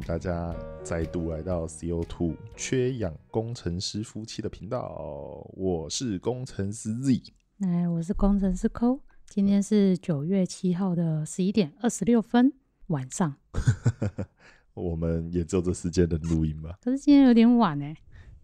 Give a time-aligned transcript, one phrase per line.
[0.00, 7.22] 迎大家再度来到 CO Two 缺氧工程师夫妻的频道，我是工程师 Z。
[7.60, 9.00] 哎，我是工程师 Co，。
[9.26, 12.50] 今天是九月七号的十一点二十六分
[12.86, 13.36] 晚上。
[14.72, 16.78] 我们也只有这时间的录音吧？
[16.82, 17.94] 可是今天有点晚哎，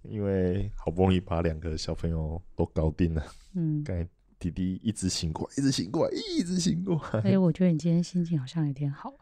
[0.03, 3.25] 因为好不容易把两个小朋友都搞定了。
[3.55, 4.07] 嗯，刚才
[4.39, 7.21] 弟弟一直醒过来，一直醒过来，一直醒过来。
[7.21, 9.15] 哎我觉得你今天心情好像有点好。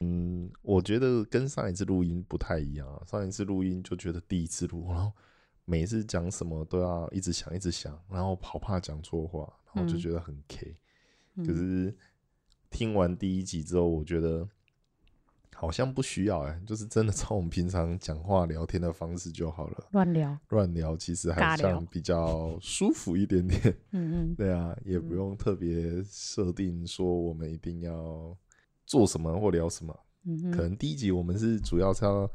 [0.00, 3.02] 嗯，我觉得跟上一次录音不太一样啊。
[3.04, 5.12] 上一次录音就觉得第一次录，然后
[5.64, 10.76] 每次讲什么都要一直想，一直想，然后好怕讲错话，然后就觉得很 K。
[11.44, 11.92] 可是
[12.70, 14.48] 听完第一集之后，我觉得
[15.52, 19.88] 好像不需要哎，就是真的照我们平常讲话聊天的方式就好了。
[19.90, 23.60] 乱聊，乱聊，其实还像比较舒服一点点。
[23.90, 28.36] 嗯嗯， 对啊，也不用特别设定说我们一定要。
[28.88, 29.96] 做什么或聊什么？
[30.24, 32.28] 嗯可能第一集我们是主要是要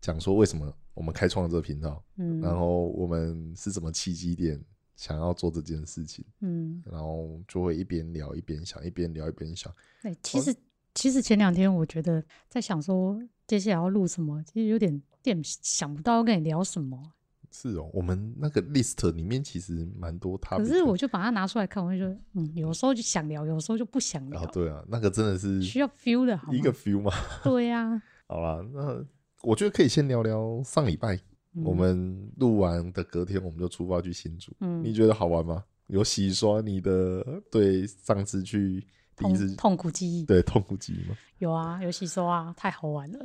[0.00, 4.58] 讲说为什么我们开创了这个频道，嗯，然后我们是怎么契机点
[4.96, 9.70] 想要做这件事情，嗯，然后就会一边聊一边想，一边聊一边想。
[10.02, 10.56] 对，其实
[10.94, 17.12] 其实前两天我觉得在想说接下来要录什么，其实有点点想不到跟你聊什么。
[17.58, 20.36] 是哦，我们那个 list 里面其实蛮多。
[20.36, 24.44] 他可是我就把它拿出来看，我就觉得，嗯，有时候就想聊，有时候就不想聊。
[24.46, 27.10] 对啊，那个真的是需要 feel 的，一个 feel 嘛。
[27.42, 28.02] 对呀。
[28.26, 29.02] 好啦，那
[29.42, 31.18] 我觉得可以先聊聊上礼拜
[31.64, 34.52] 我们录完的隔天，我们就出发去新竹。
[34.60, 35.64] 嗯，你觉得好玩吗？
[35.86, 38.84] 有洗刷你的对上次去
[39.16, 40.26] 第一次痛苦记忆？
[40.26, 41.16] 对，痛苦记忆吗？
[41.38, 43.24] 有啊，有洗刷啊，太好玩了，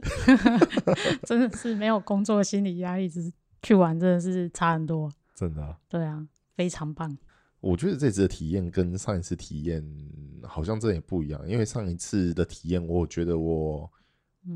[1.28, 3.34] 真的是没有工作心理压力，只是。
[3.62, 5.78] 去玩真的是差很多，真的。
[5.88, 7.18] 对啊，非常棒。
[7.60, 9.86] 我觉得这次的体验跟上一次体验
[10.42, 13.88] 好像真的也不一样，因为上一次的体验，我觉得我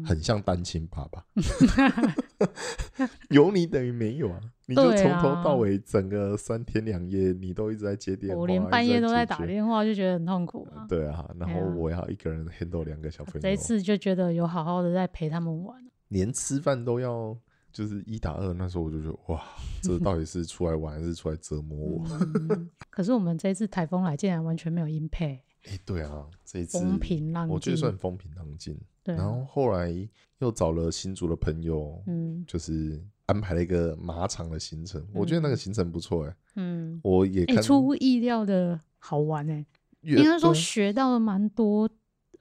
[0.04, 1.24] 很像单亲爸爸，
[3.30, 4.42] 有你等于没有啊！
[4.66, 10.88] 你就从头到尾整个三天两夜，你都一直在接电话，我连半夜都在打电话，就觉得很痛苦啊。
[10.90, 17.38] 对啊，然后我要一个人 handle 两个小朋友，这次就觉得有好好的在陪他们玩，连吃饭都要。
[17.76, 19.44] 就是一打二，那时候我就觉得哇，
[19.84, 22.08] 这到底是出来玩还是出来折磨我？
[22.90, 25.44] 可是我们这一次台风来，竟然完全没有音配。
[25.66, 28.80] 哎，对啊，这一次风平浪静，我觉得算风平浪静。
[29.04, 29.14] 对。
[29.16, 29.94] 然后后来
[30.38, 35.06] 又找了新竹的朋友，嗯，就是安排了一个马场的行程。
[35.14, 39.66] 我觉得那个行程不错，哎，嗯，我也出乎意料的好玩，哎，
[40.00, 41.90] 应该说学到了蛮多。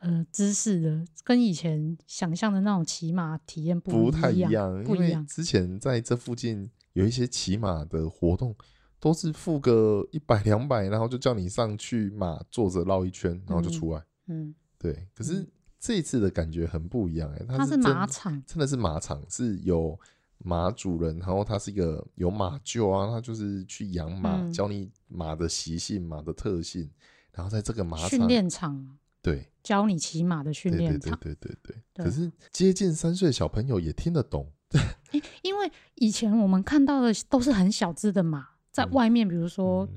[0.04, 8.54] 呃，姿势的跟以前想象的那种骑马体验不太一样，因为之前在这附近有一些骑马的活动，
[9.00, 14.04] 都是付个一百两百，然后就叫你上去马坐着绕一圈，然后就出来。
[14.26, 15.08] 嗯，对。
[15.14, 15.46] 可是
[15.80, 19.98] 这一次的感觉很不一样，哎，它是马场，真的是马场，是有
[20.36, 26.90] 马主人，然后他是一个有马厩啊，他就是去养马，教你马的习性、马的特性，
[27.32, 28.98] 然后在这个马场训练场。
[29.22, 31.18] 对，教你骑马的训练场。
[31.20, 32.04] 对对对对对。
[32.04, 34.52] 可是接近三岁小朋友也听得懂。
[35.12, 39.88] 因因为以前我们看到的都是很小只的马，在外面，比如说，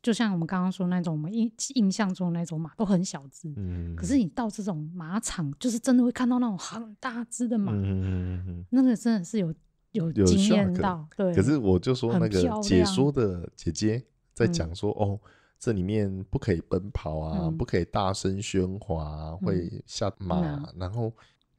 [0.00, 3.52] 就像我们刚刚说那种，我们印印象中那种马都很小只。
[3.56, 3.96] 嗯。
[3.96, 7.72] 可是你到这种马场，就是真的会看到那种很大只的马。
[8.70, 9.52] 那个真的是有
[9.92, 11.06] 有惊艳到。
[11.16, 11.34] 对。
[11.34, 15.20] 可是我就说那个解说的姐姐在讲说哦。
[15.58, 20.70] 这里面不可以奔跑啊，不可以大声喧哗，会吓马。
[20.76, 21.12] 然后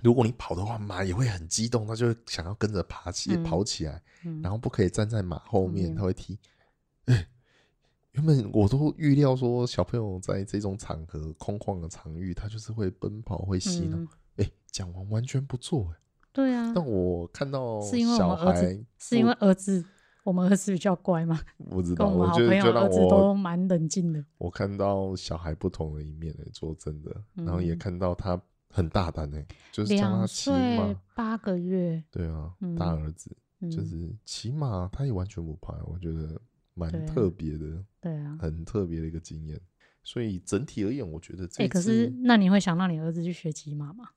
[0.04, 4.02] 如果你跑的话，马也会很激动，它就想要跟着爬起跑起来。
[4.42, 6.38] 然后不可以站在马后面，它会踢。
[8.12, 13.98] 原本我都预料说，小朋友在这种场合空旷的场域，他就是会奔跑，会嬉闹。
[14.38, 16.00] 哎，讲完完全不做，哎，
[16.34, 16.72] 对啊。
[16.74, 19.86] 但我看到小孩，是因为儿子。
[20.28, 22.10] 我们儿子比较乖嘛，不知道。
[22.10, 24.22] 我好朋友儿子都蛮冷静的。
[24.38, 28.38] 我看到小孩不同的一面诶，说真的，然后也看到他
[28.70, 33.34] 很大胆诶，就是两岁八个月，对啊，大儿子
[33.72, 36.42] 就是骑马，他也完全不怕，我觉得
[36.74, 39.58] 蛮特别的，对啊，很特别的一个经验。
[40.04, 44.10] 所以整体而言，我觉得哎，可是那你会想让你儿子去学骑马吗？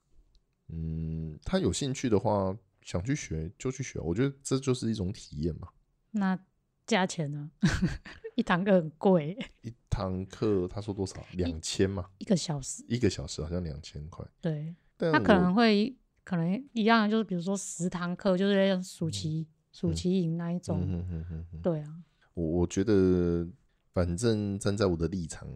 [0.73, 5.69] 嗯，他有兴趣的话，想去学就去学，我觉得这就是一种体验嘛。
[6.11, 6.37] 那
[6.85, 7.51] 价钱呢？
[8.35, 9.37] 一堂课很贵。
[9.61, 11.23] 一堂课他说多少？
[11.33, 12.09] 两千嘛。
[12.17, 12.83] 一个小时。
[12.87, 14.25] 一个小时好像两千块。
[14.39, 14.75] 对。
[14.97, 20.79] 他可能会可能一样，就是比如说十堂课，就是像暑期暑期营那一种。
[20.81, 21.61] 嗯嗯嗯嗯。
[21.61, 22.03] 对啊。
[22.33, 23.47] 我我觉得，
[23.93, 25.47] 反正站在我的立场，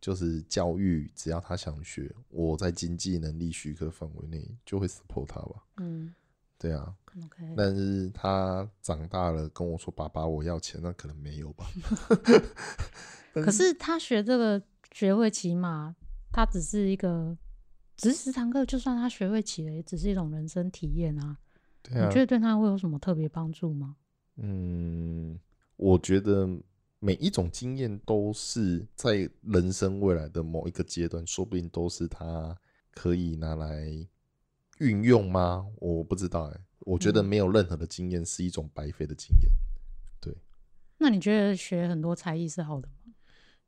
[0.00, 5.64] 就是教育，只要他想学，我在经济能力许可范围内，就会 support 他吧。
[5.78, 6.14] 嗯。
[6.58, 6.94] 对啊。
[7.24, 11.66] OK，但是他长大了跟我说：“爸爸，我要钱。”那可能没有吧。
[13.34, 14.62] 可是他学这个
[14.92, 15.96] 学会骑马，
[16.32, 17.36] 他只是一个，
[17.96, 21.36] 只是十堂课，就算他学会骑了，也只是一种人生体验啊。
[21.82, 23.96] 对啊，你觉得对他会有什么特别帮助吗？
[24.36, 25.36] 嗯，
[25.76, 26.48] 我觉得
[27.00, 32.56] 每一种经验都是在人生未来的某一个阶段，说不定都是他
[32.92, 34.06] 可以拿来
[34.80, 35.66] 运用吗？
[35.76, 36.60] 我不知道哎。
[36.80, 39.50] 我觉得没有任何的经验是一种白费的经验。
[40.20, 40.34] 对，
[40.96, 43.12] 那你觉得学很多才艺是好的吗？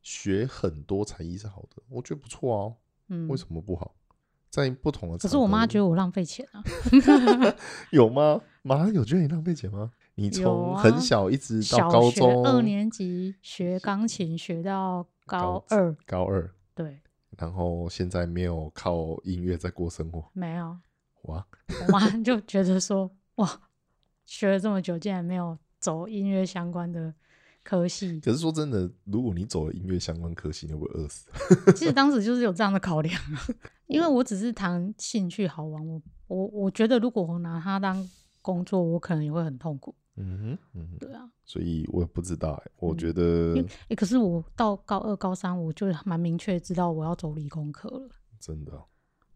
[0.01, 2.77] 学很多才艺是好的，我觉得不错哦。
[3.09, 3.95] 嗯，为什么不好？
[4.49, 6.63] 在不同的，可是我妈觉得我浪费钱啊。
[7.93, 8.41] 有吗？
[8.63, 9.91] 妈有觉得你浪费钱吗？
[10.15, 17.01] 你从很小一直到高中二年级学钢琴学到高二，高二对。
[17.37, 20.77] 然后现在没有靠音乐在过生活，没有
[21.23, 21.47] 哇。
[21.87, 23.61] 我妈就觉得说哇，
[24.27, 27.15] 学了这么久，竟然没有走音乐相关的。
[27.63, 31.29] 科系，可是说真的，如果你走了音乐相关科系，你会饿死。
[31.77, 33.15] 其实当时就是有这样的考量，
[33.87, 38.09] 因为我只是谈兴趣好玩，我我我觉得如果我拿它当
[38.41, 39.95] 工作，我可能也会很痛苦。
[40.17, 43.55] 嗯哼，嗯，对啊，所以我也不知道，哎，我觉得，
[43.91, 48.09] 哎，可是我到高二、高三，我就蛮明确知道我要走理工科了。
[48.41, 48.73] 真的？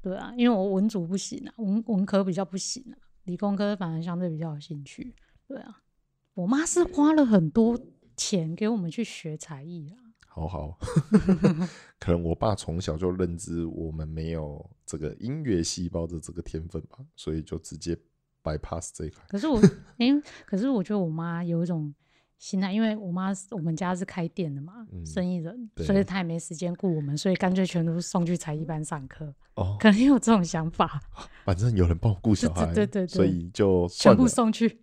[0.05, 5.15] 对啊，因为我文组不行啊，文文科比较不行啊，理工科反而相对比较有兴趣。
[5.49, 5.83] 对啊，
[6.35, 7.81] 我妈是花了很多。
[8.17, 9.99] 钱给我们去学才艺啊！
[10.29, 10.79] 好好，
[11.99, 17.99] 可能我爸从小就认知我们没有这个音乐细胞的这个天分吧，所以就直接
[18.41, 19.25] bypass 这一块。
[19.27, 19.61] 可是我，
[19.99, 20.07] 哎，
[20.47, 21.93] 可是我觉得我妈有一种
[22.45, 29.35] 心态，因为我妈我们家是开店的嘛，生意人，所以她也没时间顾我们，所以干脆全都送去才艺班上课。
[29.55, 31.01] 哦，可能有这种想法，
[31.47, 34.79] 反正有人帮我顾小孩，对对对，所以就全部送去。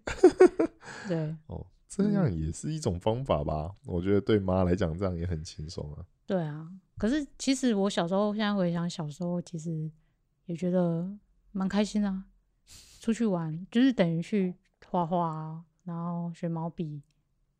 [1.07, 1.63] 对， 哦。
[1.87, 3.69] 这样也是一种方法吧？
[3.85, 6.03] 我觉得对妈来讲，这样也很轻松啊。
[6.25, 6.67] 对啊，
[6.97, 9.91] 可是其实我小时候，现在回想小时候，其实
[10.47, 11.07] 也觉得
[11.51, 12.23] 蛮开心啊。
[12.99, 14.55] 出去玩就是等于去
[14.87, 17.03] 画画，然后学毛笔。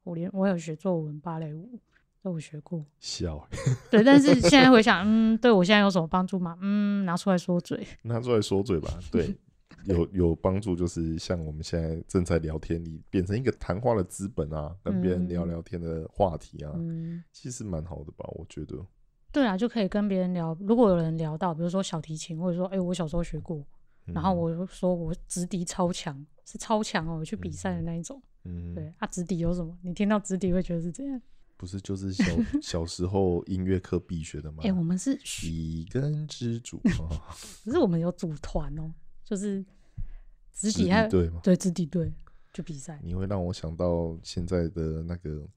[0.03, 1.80] 我连我有学作文、芭蕾舞
[2.21, 2.86] 都有学过。
[3.00, 3.48] 笑。
[3.92, 6.57] 对，但是现在回想，嗯，对我现在有什么帮助吗？
[6.62, 7.86] 嗯，拿出来说嘴。
[8.03, 8.89] 拿出来说嘴吧。
[9.12, 9.36] 对。
[9.86, 16.71] 有有帮助，就是像我们现在正在聊天里，变成一个谈话的资本啊，跟别人聊聊天的话题啊，
[17.31, 18.24] 其实蛮好的吧？
[18.38, 18.86] 我觉得。
[19.31, 20.56] 对啊，就可以跟别人聊。
[20.59, 23.65] 如果有人聊到，比如说小提琴，或者说，哎，我小时候学过，
[24.06, 28.21] 然后我说我直笛超强，是超强哦，我去比赛的那一种。
[28.21, 28.31] 嗯，
[28.75, 29.77] 对啊，直笛有什么？
[29.81, 31.21] 你听到直笛会觉得是这样？
[31.57, 32.23] 不是，就是小
[32.61, 34.63] 小时候音乐课必学的吗？
[34.63, 36.79] 哎，我们是一根之主
[37.63, 38.91] 可是我们有组团哦。
[39.23, 39.63] 就是
[40.53, 41.39] 直笛队吗？
[41.41, 42.11] 对，直笛队
[42.51, 42.99] 就比赛。
[43.01, 45.47] 你会让我想到现在的那个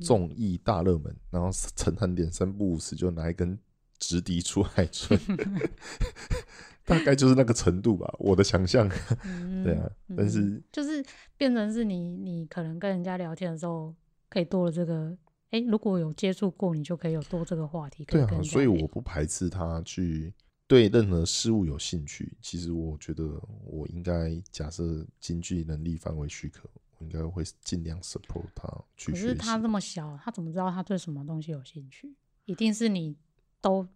[0.00, 3.58] 综艺大热门，然后陈汉典三不五时就拿一根
[3.98, 5.18] 直笛出海吹，
[6.88, 8.12] 大概就是那个程度吧。
[8.18, 8.88] 我的想象，
[9.62, 11.04] 对啊，但是就是
[11.36, 13.94] 变成是你，你可能跟人家聊天的时候，
[14.28, 15.16] 可以多了这个。
[15.50, 18.04] 哎，如果有接触过，你就可以有多这个话题。
[18.04, 20.32] 对啊，所以我不排斥他去。
[20.66, 23.24] 对任何事物有兴趣，其实我觉得
[23.64, 32.14] 我应该假设经济能力范围许可，我应该会尽量 support 他去学可是他这么小，他怎么知道他对什么东西有兴趣？
[32.44, 33.16] 一定是你
[33.62, 33.88] 都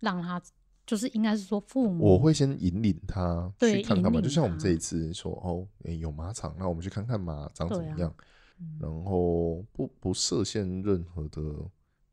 [0.00, 0.40] 让他，
[0.86, 4.20] 就是应该是说父母，我会先引领他去看看嘛。
[4.20, 8.14] 就像我们这一次说，哦，有马场，那我们去看看马长怎么样，
[8.78, 11.40] 然后不不设限任何的，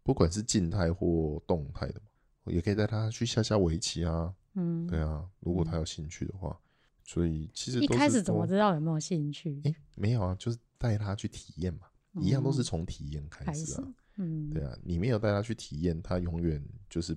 [0.03, 2.01] 不管是静态或动态的。
[2.45, 6.59] 也可以带他去下下围棋啊，嗯，对啊，如果他有兴趣的话，
[7.03, 9.61] 所以其实一开始怎么知道有没有兴趣？
[9.63, 11.81] 哎，没有啊，就是带他去体验嘛，
[12.19, 13.87] 一样都是从体验开始啊，
[14.17, 16.59] 嗯，对啊，你没有带他去体验，他永远
[16.89, 17.15] 就是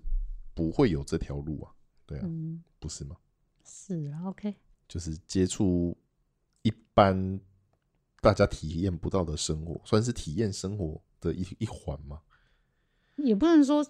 [0.55, 1.73] 不会有这条路啊，
[2.07, 2.29] 对啊，
[2.79, 3.17] 不是吗？
[3.65, 4.55] 是啊，OK，
[4.89, 5.97] 就是接触
[6.63, 7.41] 一般
[8.21, 12.21] 大家体验不到的生活，算是体验生活的一一环嘛，
[13.17, 13.85] 也不能说。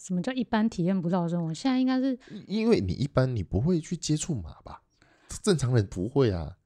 [0.00, 1.52] 什么叫一般体验不到的生活？
[1.52, 4.80] 现在应该是因为你一般你不会去接触马吧？
[5.42, 6.56] 正常人不会啊，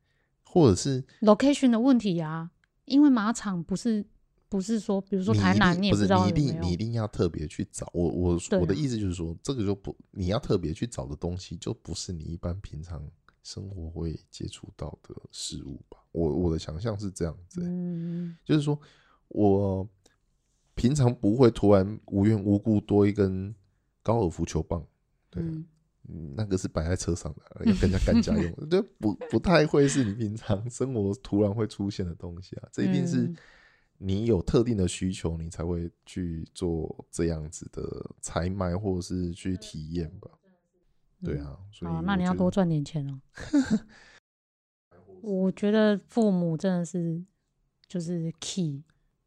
[0.44, 2.50] 或者是 location 的问题啊。
[2.85, 4.04] 因为马场不是
[4.52, 7.90] 不是说，比如说台南，你也不知道你一定你一定要特别去找。
[7.92, 13.02] 我我我的意思就是说，这个就不你要特别去找的东西，就不是你一般平常
[13.42, 15.99] 生活会接触到的事物吧？
[16.12, 18.78] 我我的想象是这样子，嗯，就是说
[19.28, 19.88] 我。
[20.75, 23.54] 平常不会突然无缘无故多一根
[24.02, 24.82] 高尔夫球棒，
[25.28, 25.42] 对，
[26.35, 32.68] 那个是摆在车上的，要跟人家干家用， 就不不太会是你平常生活突然会出现的东西啊。
[32.73, 33.30] 这一定是
[34.02, 40.30] 你有特定的需求，你才会去做这样子的采买或者是去体验吧。
[41.23, 43.21] 对啊，所以那你要多赚点钱哦。
[45.23, 47.25] 我觉得父母真的是
[47.87, 48.82] 就是 key，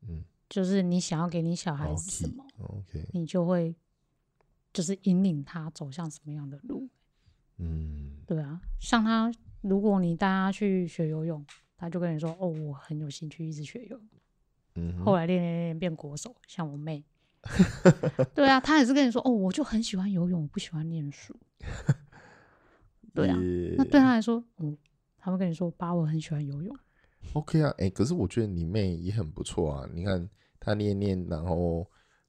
[0.07, 3.75] 嗯，就是你想要给你小孩子什么，OK，你就会。
[4.73, 6.89] 就是引领他走向什么样的路，
[7.59, 11.45] 嗯，对啊，像他，如果你带他去学游泳，
[11.77, 14.09] 他就跟你说：“哦，我很有兴趣一直学游泳。”
[14.75, 17.03] 嗯，后来练练练变国手，像我妹，
[18.33, 21.35] 对啊，她也是跟你说：“哦，我就很喜欢游泳，我不喜欢念书。
[23.13, 23.37] ”对啊，
[23.77, 24.77] 那对他来说，嗯，
[25.17, 26.75] 他会跟你说：“爸，我很喜欢游泳。
[27.33, 30.29] ”OK 啊，哎，可是我觉得你妹也很不错啊，你看
[30.59, 31.87] 她练练，然后。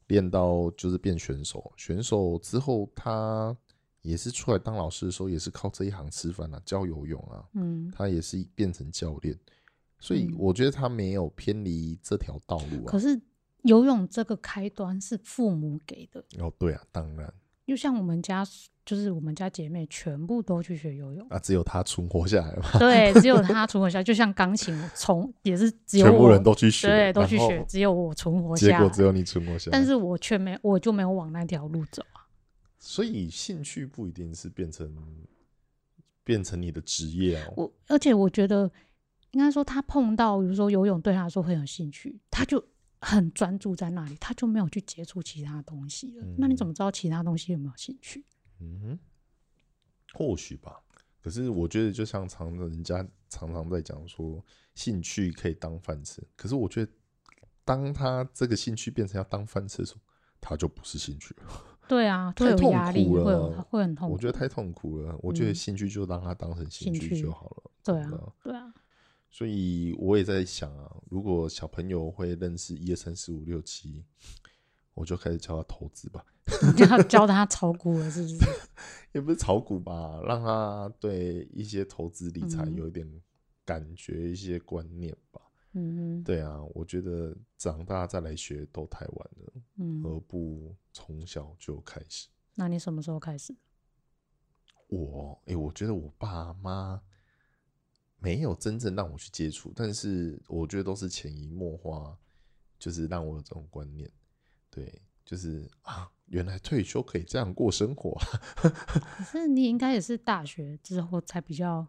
[0.09, 3.57] 练到就是变选手，选手之后他
[4.03, 9.37] 也是出来当老师的时候，也是靠这一行吃饭啊，教游泳啊，嗯，她也是变成教练，
[9.99, 12.87] 所以我觉得他没有偏离这条道路啊。
[12.87, 13.21] 可是
[13.63, 17.33] 游泳这个开端是父母给的哦，对啊，当然，
[17.67, 18.45] 就像我们家。
[18.87, 22.79] 就是我们家姐妹全部都去学游泳，啊，只有她存活下来嘛？
[22.79, 24.03] 对，只有她存活下来。
[24.05, 28.73] 就像钢琴，从也是只有全部人都去学，对，都去学，只有我存活下来。
[28.75, 32.31] 结果只有你存活下来，但是我却没，我就没有往那条路走啊。
[32.79, 34.89] 所以兴趣不一定是变成
[36.23, 37.55] 变成你的职业哦。
[37.57, 38.71] 我而且我觉得，
[39.37, 42.65] 应该说他碰到，比如说游泳对他来说很有兴趣，他就。
[42.99, 46.27] 很专注在那里，他就没有去接触其他东西了。
[46.39, 48.25] 那你怎么知道其他东西有没有兴趣？
[48.59, 48.99] 嗯哼，
[50.15, 50.81] 或许吧。
[51.23, 54.43] 可是我觉得，就像常人家常常在讲说，
[54.75, 56.27] 兴趣可以当饭吃。
[56.35, 56.93] 可是我觉得，
[57.67, 60.01] 当他这个兴趣变成要当饭吃的时候，
[60.41, 61.45] 他就不是兴趣了。
[61.87, 64.15] 对啊，太痛苦了，会很痛苦。
[64.15, 65.15] 我觉得太痛苦了。
[65.21, 67.71] 我觉得兴趣就让他当成兴趣就好了。
[67.85, 68.11] 对啊，
[68.43, 68.75] 对啊。
[69.31, 74.05] 所以我也在想啊，如果小朋友会认识一二三四五六七，
[74.95, 76.25] 我就开始教他投资吧。
[76.79, 78.37] 要教他炒股了，是不是？
[79.13, 83.07] 也不是炒股吧，让他对一些投资理财有一点
[83.65, 85.41] 感觉、一些观念吧。
[85.79, 89.53] 嗯对啊，我觉得长大再来学都太晚了。
[89.77, 92.29] 嗯，何不从小就开始？
[92.55, 93.55] 那你什么时候开始？
[94.89, 97.03] 我哎，我觉得我爸妈。
[98.19, 102.17] 没有真正让我去接触，但是我觉得都是潜移默化，
[102.79, 104.11] 就是让我有这种观念。
[104.71, 108.19] 对，就是啊，原来退休可以这样过生活。
[108.57, 111.87] 可是你应该也是大学之后才比较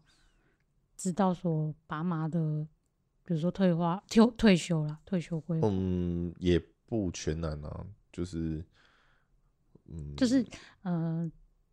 [0.96, 2.68] 知道说爸妈的，
[3.26, 5.68] 比如说退化、退退休了、退休规划。
[5.72, 8.64] 嗯，也不全然啊，就是
[9.86, 10.46] 嗯，就是
[10.84, 11.30] 呃，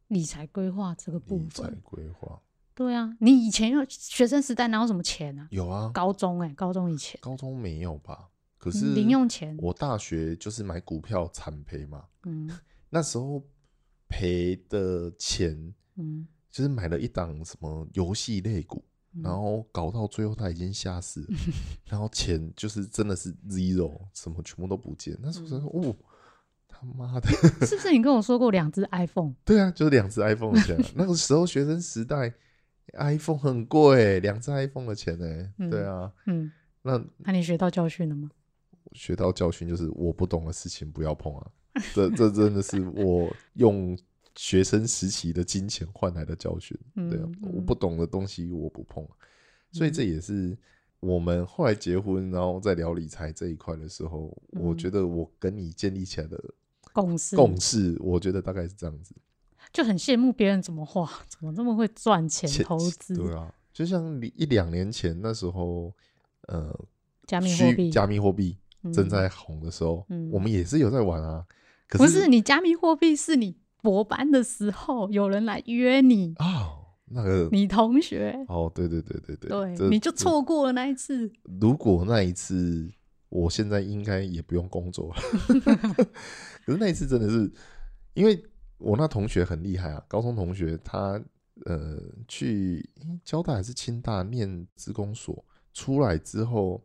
[0.08, 1.46] 理财规划这个部分。
[1.46, 2.40] 理财规划。
[2.75, 5.47] 对啊，你以前有学生时代哪有什么钱啊？
[5.50, 8.28] 有啊，高中哎，高中以前，高中没有吧？
[8.59, 12.04] 可是零用钱，我大学就是买股票惨赔嘛。
[12.25, 12.50] 嗯，
[12.90, 13.40] 那时候
[14.09, 18.83] 赔的钱，嗯，就是买了一档什么游戏类股，
[19.23, 21.37] 然后搞到最后他已经吓死了，
[21.87, 25.16] 然后钱就是真的是 zero，什么全部都不见。
[25.23, 25.95] 那时候说哦，
[26.66, 27.28] 他妈的，
[27.66, 29.33] 是不是你跟我说过两只 iPhone？
[29.45, 30.76] 对啊，就是两只 iPhone 的钱。
[30.97, 32.35] 那个时候学生时代。
[32.97, 35.69] iPhone 很贵，两只 iPhone 的钱呢？
[35.71, 36.51] 对啊，嗯，
[36.83, 38.31] 那那你学到教训了吗？
[38.93, 41.51] 学到教训就是我不懂的事情不要碰啊！
[41.93, 43.99] 这这真的是我用
[44.37, 46.79] 学生时期的金钱换来的教训。
[46.95, 49.05] 对啊，我不懂的东西我不碰，
[49.73, 50.57] 所以这也是
[51.01, 56.39] 我们后来结婚，然后在聊理财这一块的时候，我觉得我跟你建立起来的
[56.93, 59.15] 共识共识，我觉得大概是这样子。
[59.75, 63.12] 就很羡慕别人怎么花，怎么这么会赚钱投资？
[63.12, 65.93] 对啊，就像一两年前那时候，
[66.47, 66.73] 呃，
[67.26, 68.57] 加密货币，加密货币
[68.93, 71.45] 正在红的时候，我们也是有在玩啊。
[71.88, 81.28] 不是你加密货币，是你博班的时候有人来约你哦，那个你同学哦，对对对对对，对，你就错过了那一次。
[81.61, 82.88] 如果那一次，
[83.28, 85.23] 我现在应该也不用工作了。
[86.64, 87.52] 可是那一次真的是
[88.14, 88.40] 因为。
[88.78, 91.23] 我那同学很厉害啊，高中同学，他
[91.64, 92.88] 呃去
[93.25, 96.85] 交大还是清大念职工所，出来之后，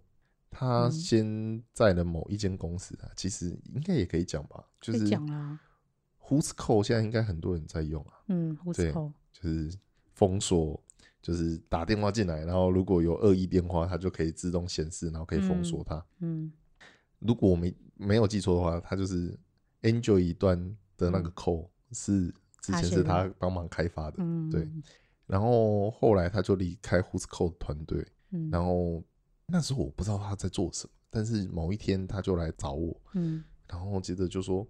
[0.50, 5.04] 他先在了某一间公司啊，其实应该也可以讲吧，就是
[6.28, 9.76] ，Who's 现在应该很多人在用啊，嗯，Who's 就是
[10.14, 10.82] 封锁，
[11.22, 16.06] 就是打电话进来，然后如果有恶意电话，它就可以自动显示，然后可以封锁它。
[16.20, 16.52] 嗯，
[17.18, 19.38] 如果我没没有记错的话，它就是
[19.82, 21.70] Enjoy 一端的那个扣。
[21.92, 24.18] 是之前是他帮忙开发的，
[24.52, 24.70] 对。
[25.26, 28.06] 然后后来他就离开 Who's Code 团队，
[28.52, 29.04] 然后
[29.46, 34.68] 那时候我不知道他在做什么，但是某一天他就来找我，嗯，然后接着就说：“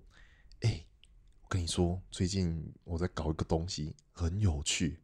[0.62, 0.86] 哎，
[1.44, 5.00] 我跟你说，最近我在搞一个东西，很有趣，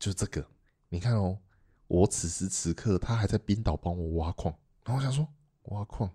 [0.00, 0.44] 就这个，
[0.88, 1.38] 你看哦，
[1.86, 4.52] 我此时此刻他还在冰岛帮我挖矿，
[4.84, 5.26] 然后我想说
[5.66, 6.10] 挖矿，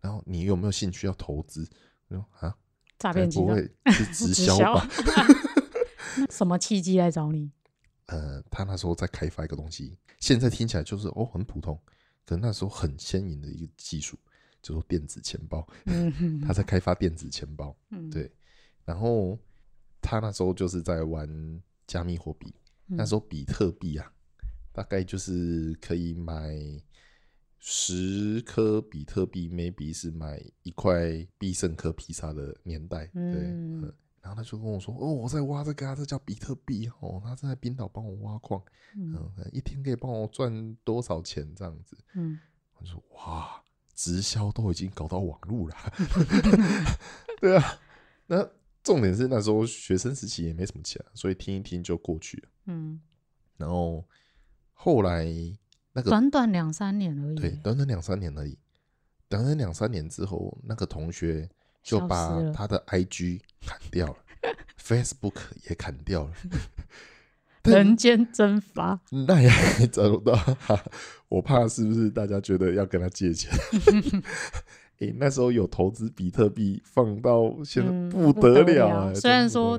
[0.00, 1.64] 然后你有没有兴趣要投资？
[2.08, 2.58] 我说啊，
[2.98, 3.58] 诈骗集团
[3.92, 4.88] 是直销吧？
[6.30, 7.50] 什么契机来找你？”
[8.06, 11.78] 呃，他那时候在开发一个东西，现在听起来就是哦很普通，
[12.24, 14.16] 可那时候很先颖的一个技术，
[14.62, 15.66] 叫做电子钱包。
[16.46, 17.76] 他在开发电子钱包，
[18.10, 18.30] 对。
[18.84, 19.36] 然后
[20.00, 21.28] 他那时候就是在玩
[21.86, 22.54] 加密货币，
[22.86, 24.08] 那时候比特币啊，
[24.72, 26.54] 大概就是可以买
[27.68, 33.92] 十颗比特币，maybe 是买一块必胜客披萨的年代，对。
[34.20, 37.20] 然后他就跟我说：“哦，我在挖这个，这叫比特币哦。
[37.24, 38.62] 他在冰岛帮我挖矿，
[38.94, 42.38] 嗯，一天可以帮我赚多少钱这样子。”嗯，
[42.74, 43.60] 我说：“哇，
[43.94, 45.74] 直销都已经搞到网络了。
[47.42, 47.80] ”对啊，
[48.26, 48.48] 那
[48.84, 52.48] 重点是那时候学生时期也没什么钱，所以听一听就过去了。
[52.66, 53.00] 嗯，
[53.56, 54.04] 然后
[54.72, 55.26] 后来
[55.96, 58.56] 那个短短两三年而已，对，短短两三年而已。
[59.28, 61.48] 短短两三年之后，那个同学。
[61.86, 64.16] 就把他的 IG 砍掉了，
[64.76, 65.36] Facebook
[65.70, 66.32] 也砍掉了，
[67.62, 69.48] 人间蒸发，那也
[69.86, 70.36] 找不到。
[71.28, 73.52] 我怕是不是大家觉得要跟他借钱？
[74.98, 79.14] 哎，那时候有投资比特币，放到现在不得了。
[79.14, 79.78] 虽然说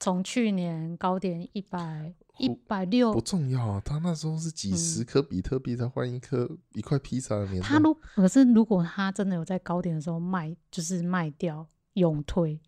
[0.00, 12.58] 从去年高点一百一百六不重要啊，他那时候是几十颗比特币才换一颗一块披萨的年他如可是如果他真的有在高点的时候卖，就是卖掉永退，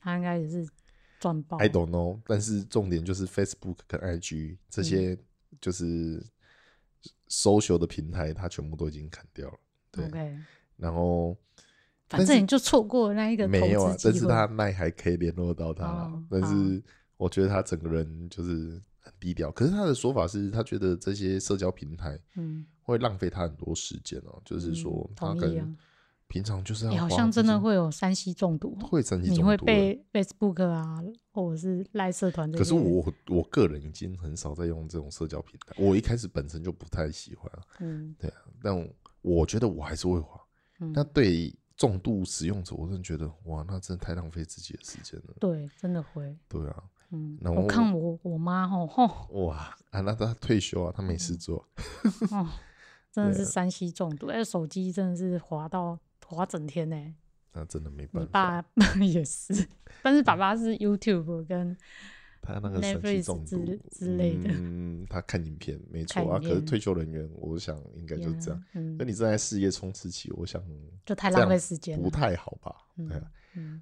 [0.00, 0.66] 他应该也是
[1.20, 1.58] 赚爆。
[1.58, 5.18] I don't know，但是重点就是 Facebook 跟 IG 这些
[5.60, 6.24] 就是
[7.28, 9.58] social 的平台，他全部都已经砍掉了。
[9.92, 10.34] 对，
[10.78, 11.36] 然后
[12.08, 16.82] 反正你就错过那一个没有啊，但是他那还可以联络到他，但是
[17.18, 18.80] 我觉得他整个人就是。
[19.10, 24.40] 很低调，可是他的说法是他觉得这些社交平台，嗯，会浪费他很多时间哦。
[24.44, 25.76] 就是说，他跟
[26.28, 32.50] 平常就是要，好像真的会有山西中毒，会山西中毒，你会被 Facebook 啊，或者是赖社团。
[32.52, 38.36] 可是我我个人已经很少在用这种社交平台，我一开始本身就不太喜欢，嗯，对啊。
[38.62, 38.88] 但
[39.22, 40.40] 我觉得我还是会滑。
[40.94, 45.34] 那对重度使用者，我真的觉得哇，那真的太浪费自己的时间了。
[45.40, 46.36] 对，真的会。
[46.48, 46.84] 对啊。
[47.10, 51.66] 嗯，我看我我妈吼吼，哇啊，那他退休啊，他没事做，
[52.30, 52.46] 哦，
[53.10, 57.14] 真的是 山西中毒，哎，手机真的是滑到滑整天呢，
[57.52, 58.62] 那真的没办法。
[58.62, 59.68] 爸 也是，
[60.02, 61.76] 但是爸爸是 YouTube 跟
[62.42, 68.64] 他那个山西中毒之类的，嗯，他看影片没错啊，可是退休人员，我想应该就是这样。
[68.98, 70.62] 那你正在事业冲刺期，我想
[71.04, 72.74] 就太浪费时间，不太好吧？
[72.96, 73.20] 对。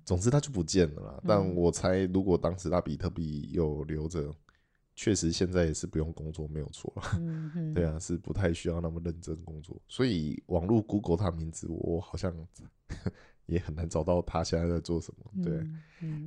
[0.02, 1.22] 总之他就不见了啦。
[1.26, 4.34] 但我猜，如果当时他比特币有留着，
[4.96, 6.90] 确实现在也是不用工作，没有错。
[7.74, 9.80] 对啊，是不太需要那么认真工作。
[9.86, 12.34] 所以网络 Google 他名字，我好像
[13.48, 15.42] 也很难找到他现在在做什么。
[15.42, 15.66] 对，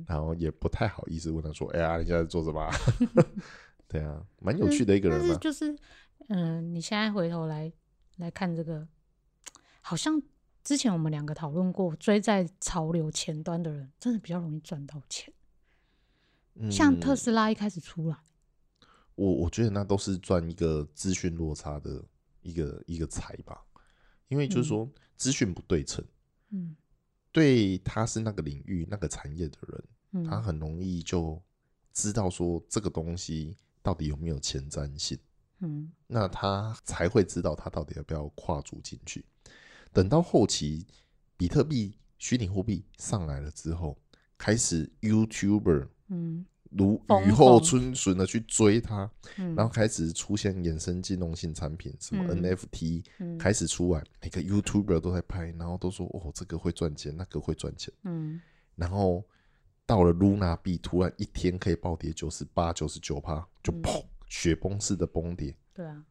[0.06, 2.70] 然后也不太好意思问他说：“哎呀，你现在在做什么？”
[3.88, 5.18] 对啊，蛮有趣的一个人。
[5.18, 5.74] 但是就是，
[6.28, 7.72] 嗯，你现在回头来
[8.18, 8.86] 来看这个，
[9.80, 10.22] 好像。
[10.64, 15.34] 之前我们两个讨论过，追在潮流前端的人，真的比较容易赚到钱。
[16.70, 18.16] 像特斯拉一开始出来，
[19.16, 22.00] 我我觉得那都是赚一个资讯落差的
[22.42, 23.60] 一个一个财吧，
[24.28, 26.04] 因为就是说资讯不对称，
[26.50, 26.76] 嗯，
[27.32, 29.58] 对他是那个领域那个产业的
[30.12, 31.42] 人，他很容易就
[31.92, 35.18] 知道说这个东西到底有没有前瞻性，
[35.60, 39.24] 嗯，那他才会知道他到底要不要跨足进去。
[39.92, 40.86] 等到后期，
[41.36, 43.98] 比特币、虚拟货币上来了之后，
[44.36, 46.44] 开始 YouTuber 嗯
[46.76, 53.04] 如雨后春笋的去追它，然后开始出现衍生金融性产品，什么 NFT
[53.38, 58.40] 开始出来，每个 YouTuber 都在拍，然后都说哦这个会赚钱，那个会赚钱，嗯，
[58.76, 59.24] 然后
[59.86, 66.04] 到了 Luna 币，突然一天可以暴跌九十八、九十九趴，就砰，雪崩式的崩跌，对啊，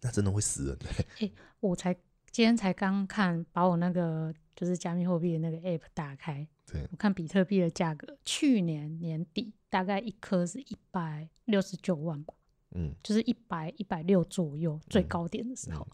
[0.00, 0.78] 那真的会死人
[1.20, 1.96] 哎，我才。
[2.32, 12.34] 今天才刚看，把我那个就是加密货币的那个 app 打开，对我看比特币的价格，去年年底大概一颗是一百六十九万吧，
[12.74, 15.86] 嗯，就是一百一百六左右最高点的时候，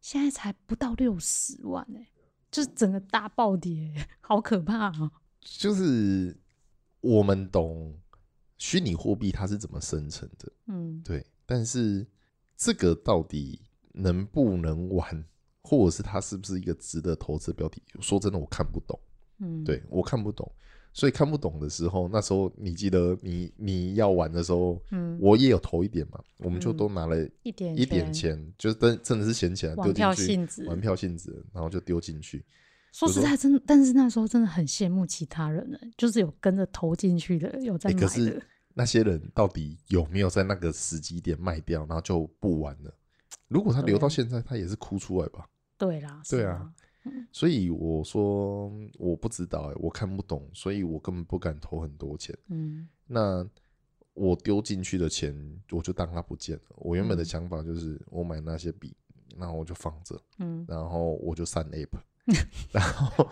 [0.00, 2.08] 现在才不到六十万哎，
[2.50, 5.12] 就是整个大暴跌，好可怕啊！
[5.40, 6.36] 就是
[7.00, 7.96] 我们懂
[8.58, 10.52] 虚拟货币它是怎么生成的？
[10.66, 11.24] 嗯，对。
[11.44, 12.04] 但是
[12.56, 13.62] 这个到底
[13.92, 15.24] 能不能玩，
[15.62, 17.80] 或者是它是不是一个值得投资的标的？
[18.00, 18.98] 说真的，我看不懂。
[19.38, 20.50] 嗯，对我看不懂。
[20.92, 32.42] 所以看不懂的时候，那时候你记得你你要玩的时候，嗯，我也有投一点嘛，我们就都拿了一点一点钱，就是真真的是闲钱丢进去，玩票性质，然后就丢进去。
[32.92, 38.06] 说实在，真但是那时候真的很羡慕其他人呢，就是有跟着投进去的，有在买的。
[38.06, 42.90] 可是那些人到底有没有在那个时机点卖掉，然后就不玩了？
[43.48, 45.46] 如果他留到现在，他也是哭出来吧？
[45.76, 46.72] 对啦，对啊。
[47.32, 52.36] 所以我说我不知道，我看不懂，所以我根本不敢投很多钱。
[52.48, 53.48] 嗯，那
[54.14, 55.34] 我丢进去的钱，
[55.70, 56.62] 我就当它不见了。
[56.76, 58.94] 我原本的想法就是，我买那些笔，
[59.36, 61.88] 然后我就放着，嗯，然后我就删 app。
[62.72, 63.28] 然后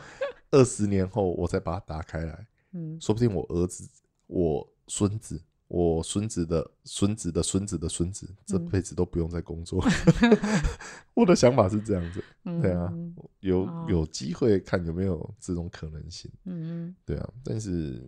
[0.50, 3.88] 二十年后我再把它打开来，嗯，说不定我儿子、
[4.28, 9.84] 我孙子、我孙子的孙子的孙子的孙子这辈子都不用再工作。
[11.14, 12.92] 我的想法是这样子，对啊，
[13.40, 18.02] 有有机会看有没有这种可能性，嗯对啊，但是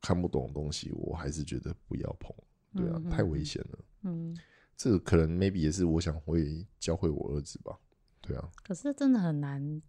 [0.00, 2.34] 看不懂的东西，我还是觉得不要碰，
[2.74, 4.36] 对啊，太危险了，嗯，
[4.76, 7.78] 这可能 maybe 也是我想会教会我儿子吧，
[8.20, 9.82] 对啊，可是真的很难。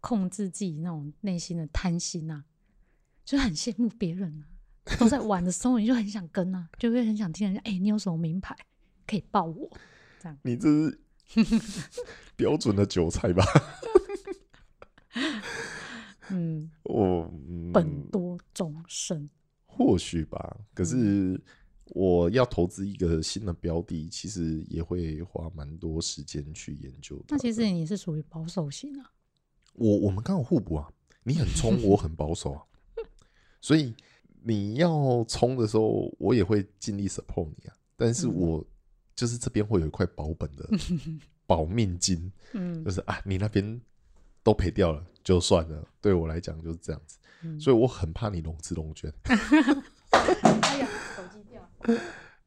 [0.00, 2.44] 控制自己那种内心的贪心啊，
[3.24, 4.46] 就很羡慕别人啊，
[4.98, 8.56] 都在玩的时候，你就很想跟啊，就会很想听人家，哎，你有什么名牌
[9.06, 9.70] 可以报我？
[10.20, 10.98] 这样，你这是
[12.36, 13.44] 标准的韭菜吧？
[16.30, 17.30] 嗯，我
[17.72, 19.28] 本多终身，
[19.66, 20.58] 或许吧。
[20.74, 21.40] 可是
[21.86, 27.18] 我要投资一个新的标的，其实也会花蛮多时间去研究。
[27.28, 29.10] 那其实你是属于保守型啊。
[29.72, 30.88] 我我们刚好互补啊，
[31.22, 32.62] 你很冲，我很保守啊，
[33.62, 33.94] 所以
[34.48, 37.74] 你要冲的时候，我也会尽力 support 你啊。
[37.96, 38.64] 但是我
[39.14, 40.66] 就是这边会有一块保本的
[41.46, 43.80] 保命金，嗯，就是啊，你那边
[44.42, 47.18] 都赔掉了就算了，对我来讲就是这样子，
[47.60, 49.12] 所以我很怕你融资融券。
[49.22, 51.70] 哎呀，手机掉！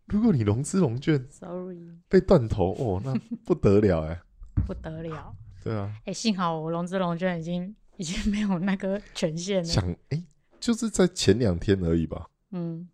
[0.06, 1.78] 如果你融资融券，sorry，
[2.10, 3.14] 被断头哦，那
[3.46, 4.20] 不得了哎，
[4.66, 5.36] 不得了。
[5.64, 9.64] 对啊，哎，幸好我融资融券已经已经没有那个权限了。
[9.64, 10.24] 想哎，
[10.62, 12.30] 就是在前两天而已吧。
[12.52, 12.88] 嗯，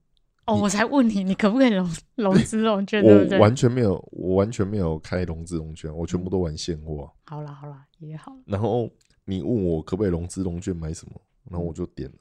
[0.46, 3.04] 哦，我才问你，你可不可以融 融资融券？
[3.04, 3.38] 对不对？
[3.38, 7.12] 我完全没有，我完全没有开融资融券，我全部都玩现货。
[7.26, 8.36] 好啦好啦，也好。
[8.46, 8.90] 然后
[9.26, 12.18] 你问我可不可以融资融券买什么，然后我就点了，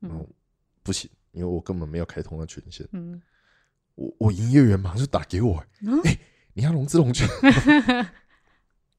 [0.00, 0.28] 然后
[0.82, 2.86] 不行，因为我根本没有开通那权限。
[2.92, 3.20] 嗯，
[3.94, 5.64] 我我营业员马上就打给我，
[6.04, 6.18] 哎，
[6.52, 7.26] 你要融资融券。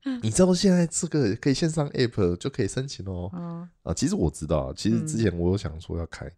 [0.23, 3.69] 你知道现在这个可以线上 app 就可以申请哦。
[3.83, 6.29] 啊，其实我知道，其实之前我有想说要开，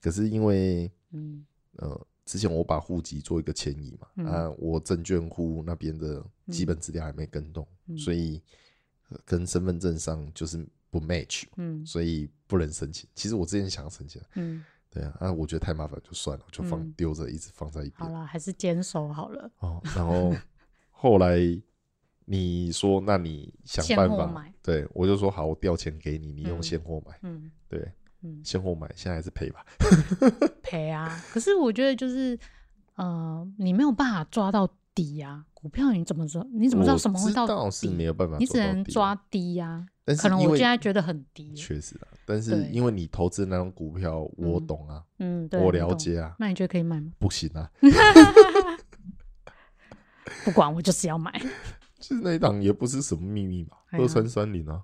[0.00, 1.44] 可是因为，嗯，
[1.78, 8.40] 呃，之前我把户籍做一个迁移嘛，啊，我证券户那边的基本资料还没跟动，所以
[9.24, 13.08] 跟身份证上就是不 match，嗯，所以不能申请。
[13.14, 17.98] 其实我之前想要申请，嗯，对啊，啊，我觉得太麻烦，就算了，就放丢着，一直放在一边。
[17.98, 19.50] 好了，还是坚守好了。
[19.58, 20.32] 哦，然后
[20.90, 21.38] 后来。
[22.30, 27.90] 你说，那你想办法，对我就说好，我调钱给你，你用现货买，嗯，对，
[28.22, 29.64] 嗯，现货买，现在还是赔吧，
[30.62, 31.08] 赔啊。
[31.32, 32.38] 可是我觉得就是，
[32.96, 36.46] 呃，你没有办法抓到底啊，股票你怎么知道？
[36.52, 37.70] 你怎么知道什么会到底？
[37.70, 39.86] 是没有办法，你只能抓低呀。
[40.04, 42.08] 但是可能我现在觉得很低，确实啊。
[42.26, 46.34] 但是因为你投资那种股票，我懂啊，嗯，我了解啊。
[46.38, 47.10] 那你觉得可以买吗？
[47.18, 47.70] 不行啊，
[50.44, 51.40] 不管我就是要买。
[52.00, 54.82] 其实那一档也不是什么秘密吧，二三三零啊，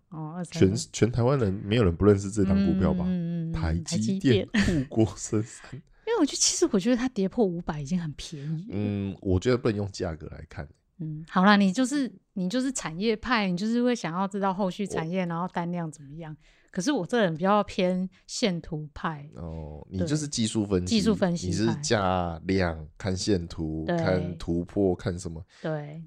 [0.50, 3.04] 全全台湾人没有人不认识这档股票吧？
[3.52, 5.62] 台积电护国神山。
[6.06, 8.66] 因为我觉得，其实我觉得它跌破五百已经很便宜。
[8.70, 10.68] 嗯，我觉得不能用价格来看。
[10.98, 16.36] 嗯，好啦，你就是你就是产业派，你就是会想要知道后续产业，然后单量怎么样。
[16.70, 19.28] 可是我这人比较偏线图派。
[19.36, 25.44] 哦，你就是技术分析，技术分析，你是价量看线图，看突破，看什么？
[25.62, 26.02] 对。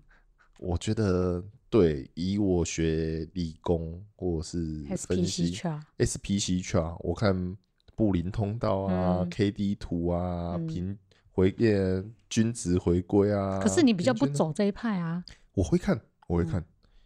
[0.59, 5.51] 我觉得对，以我学理工或者是分析
[5.97, 7.57] SPC chart，我看
[7.95, 10.97] 布林通道啊、K D 图啊、平
[11.31, 13.59] 回变均值回归啊。
[13.59, 15.23] 可是你比较不走这一派啊。
[15.53, 16.63] 我会看，我会看，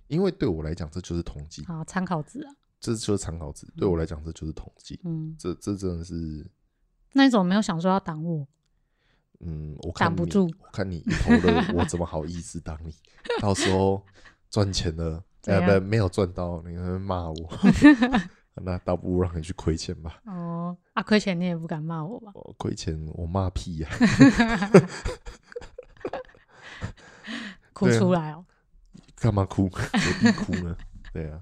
[0.08, 3.66] 因为对我来讲这就是统计啊，参考值啊，这就是参考值。
[3.78, 5.00] 对我来讲这就是统计。
[5.04, 6.46] 嗯，这这真的是。
[7.14, 8.48] 那你怎么没有想说要挡我？
[9.44, 10.46] 嗯，我挡不住。
[10.60, 12.94] 我看你投了，我怎么好意思当你？
[13.42, 14.04] 到时候
[14.50, 17.36] 赚钱了，呃，不，没有赚到，你会骂我。
[18.64, 20.22] 那倒不如让你去亏钱吧。
[20.26, 22.32] 哦，啊，亏钱你也不敢骂我吧？
[22.58, 23.90] 亏钱我骂屁呀！
[27.74, 28.46] 哭出来哦！
[29.16, 29.68] 干嘛哭？
[29.70, 29.80] 何
[30.20, 30.78] 必哭呢？
[31.14, 31.42] 对啊。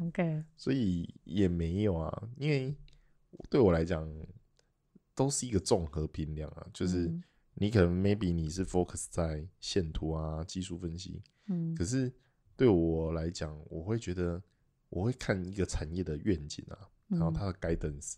[0.00, 2.74] OK，所以也没有啊，因为
[3.50, 4.08] 对我来讲
[5.18, 7.12] 都是一个综合评量啊，就是
[7.54, 12.12] 你可能 maybe 你是 focus 在线图啊、技术分析，嗯，可是
[12.56, 14.40] 对我来讲，我会觉得
[14.88, 18.14] 我会看一个产业的愿景啊，然后它的 guidance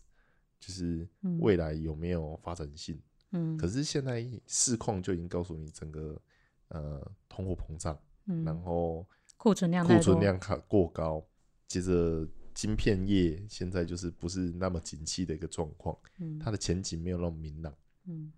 [0.59, 1.07] 就是
[1.39, 6.21] 未来有没有发展性，嗯，可是现在市况就已经告诉你整个
[6.67, 11.25] 呃通货膨胀，嗯，然后库存量库存量卡过高。
[11.67, 17.73] 接着，晶片业现在就是不是那么景气的一个状况，嗯，它的前景没有那么明朗，
[18.05, 18.31] 嗯，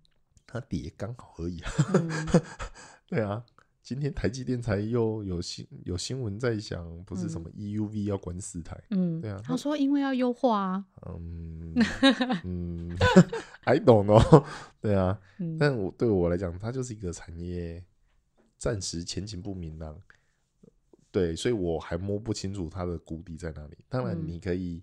[0.46, 1.60] 它跌刚好而已，
[3.06, 3.44] 对啊，
[3.82, 11.74] 今天台积电才又有新有新闻在讲，不是什么 EUV 要关四台，嗯，对啊，他说因为要优化啊，嗯
[12.44, 12.96] 嗯
[13.64, 14.44] ，I don't know，
[14.80, 15.20] 对啊，
[15.58, 17.84] 但我对我来讲，它就是一个产业
[18.56, 20.00] 暂时前景不明朗。
[21.14, 23.76] 对，所以我还摸不清楚它的谷底在哪里。
[23.88, 24.82] 当然，你可以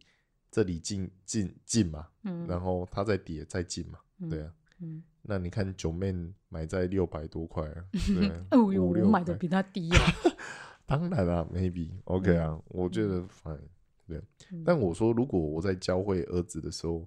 [0.50, 6.16] 这里进进进嘛，嗯，然后它再跌再进嘛，对啊，嗯，那你看九妹
[6.48, 10.00] 买在六百多块啊， 对，哦呦，我买的比它低啊。
[10.86, 13.60] 当然啦，maybe OK 啊，我觉得 fine，
[14.08, 14.24] 对。
[14.64, 17.06] 但我说，如果我在教会儿子的时候，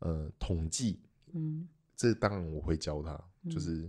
[0.00, 0.98] 呃，统计，
[1.32, 3.88] 嗯，这当然我会教他，就是。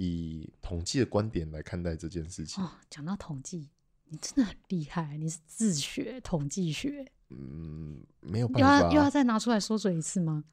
[0.00, 2.62] 以统计的观点来看待这件事情。
[2.62, 3.68] 哦，讲到统计，
[4.08, 7.04] 你真的很厉害，你是自学统计学。
[7.30, 10.44] 嗯，没有办法，又要又要再拿出来说嘴一次吗？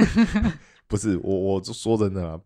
[0.86, 2.40] 不是，我我说真的啦，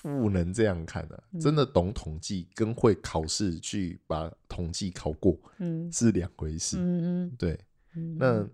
[0.00, 1.22] 不能这样看的。
[1.38, 6.78] 真的懂统计跟会考试去把统计考过，嗯，是两回事。
[6.78, 7.60] 嗯嗯，对，
[8.16, 8.48] 那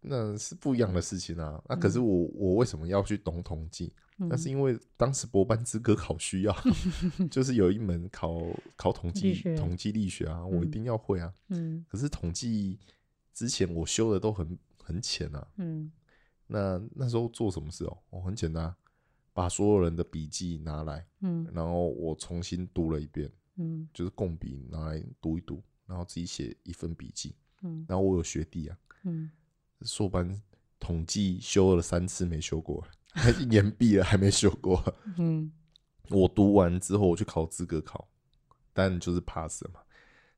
[0.00, 1.60] 那是不一样的事情啊。
[1.68, 3.92] 那可是我我为什么要去懂统计？
[4.28, 6.56] 那是因为当时博班资格考需要，
[7.30, 8.42] 就是有一门考
[8.76, 11.32] 考统计统计力学啊，我一定要会啊。
[11.48, 12.78] 嗯，可是统计
[13.32, 15.48] 之前我修的都很很浅啊。
[15.56, 15.90] 嗯，
[16.46, 17.98] 那那时候做什么事哦？
[18.10, 18.74] 哦，很简单，
[19.32, 29.30] 把所有人的笔记拿来，嗯，然后我重新读了一遍，嗯，就是共笔拿来读一读，然后自己写一份笔记，嗯，然后我有学弟啊，嗯，
[29.82, 30.40] 硕班
[30.78, 32.84] 统计修了三次没修过。
[33.12, 34.82] 还 延毕了，还没修过。
[35.16, 35.52] 嗯，
[36.08, 38.08] 我读完之后，我去考资格考，
[38.72, 39.80] 但就是 pass 了嘛。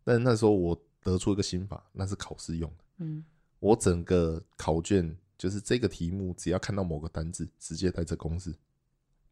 [0.02, 2.84] 但那时候我得出一个心法，那是考试用的。
[2.98, 3.24] 嗯，
[3.58, 8.54] 我整个考卷就是这个题目，只要看到某个单字，直接带着公式，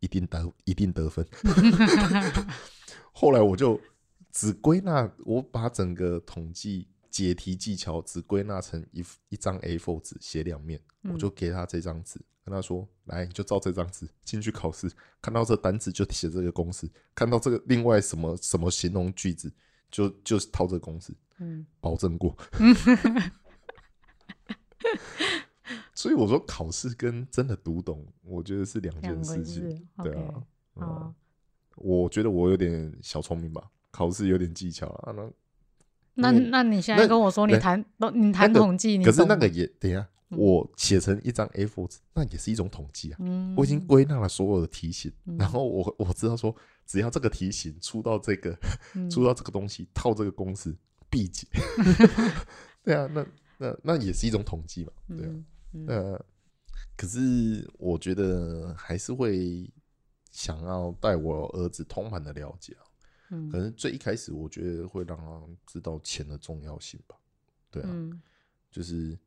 [0.01, 1.27] 一定得一定得分。
[3.13, 3.79] 后来我就
[4.31, 12.20] 只归纳，我把整个统计解题技巧只归纳成一一张 A4 纸，写两面，我就给他这张纸。
[12.44, 19.53] 跟他说：“来，你就照这张纸进去考试，看到这单词就写这个公式，看到这个另外什么什么形容句子，
[19.92, 22.37] 就就套这个公式，嗯， 保证过。
[25.94, 29.88] 所以我说，考试跟真的读懂，我觉得是两件事情。
[30.03, 30.42] 对啊，
[30.75, 31.14] 啊，
[31.77, 35.12] 我觉得我有点小聪明吧，考试有点技巧啊。
[35.12, 35.31] 那
[36.14, 43.18] 那那你现在跟我说，你谈你谈统计，可是那个也等下。”我写成一张 A4 纸，那也是一种统计啊。
[43.55, 48.59] 我已经归纳了所有的题型，然后我我知道说，只要这个题型出到这个，
[49.12, 50.75] 出到这个东西，套这个公式
[51.11, 51.46] 必解。
[52.83, 53.27] 对啊，那
[53.59, 54.92] 那那也是一种统计嘛。
[55.09, 55.35] 对啊，
[55.88, 56.25] 呃，
[56.96, 59.70] 可是我觉得还是会
[60.31, 62.88] 想要带我儿子通盘的了解啊。
[63.33, 67.16] 嗯，可能最一开始我觉得会让他知道钱的重要性吧。
[67.71, 67.90] 对啊，
[68.71, 69.18] 就是。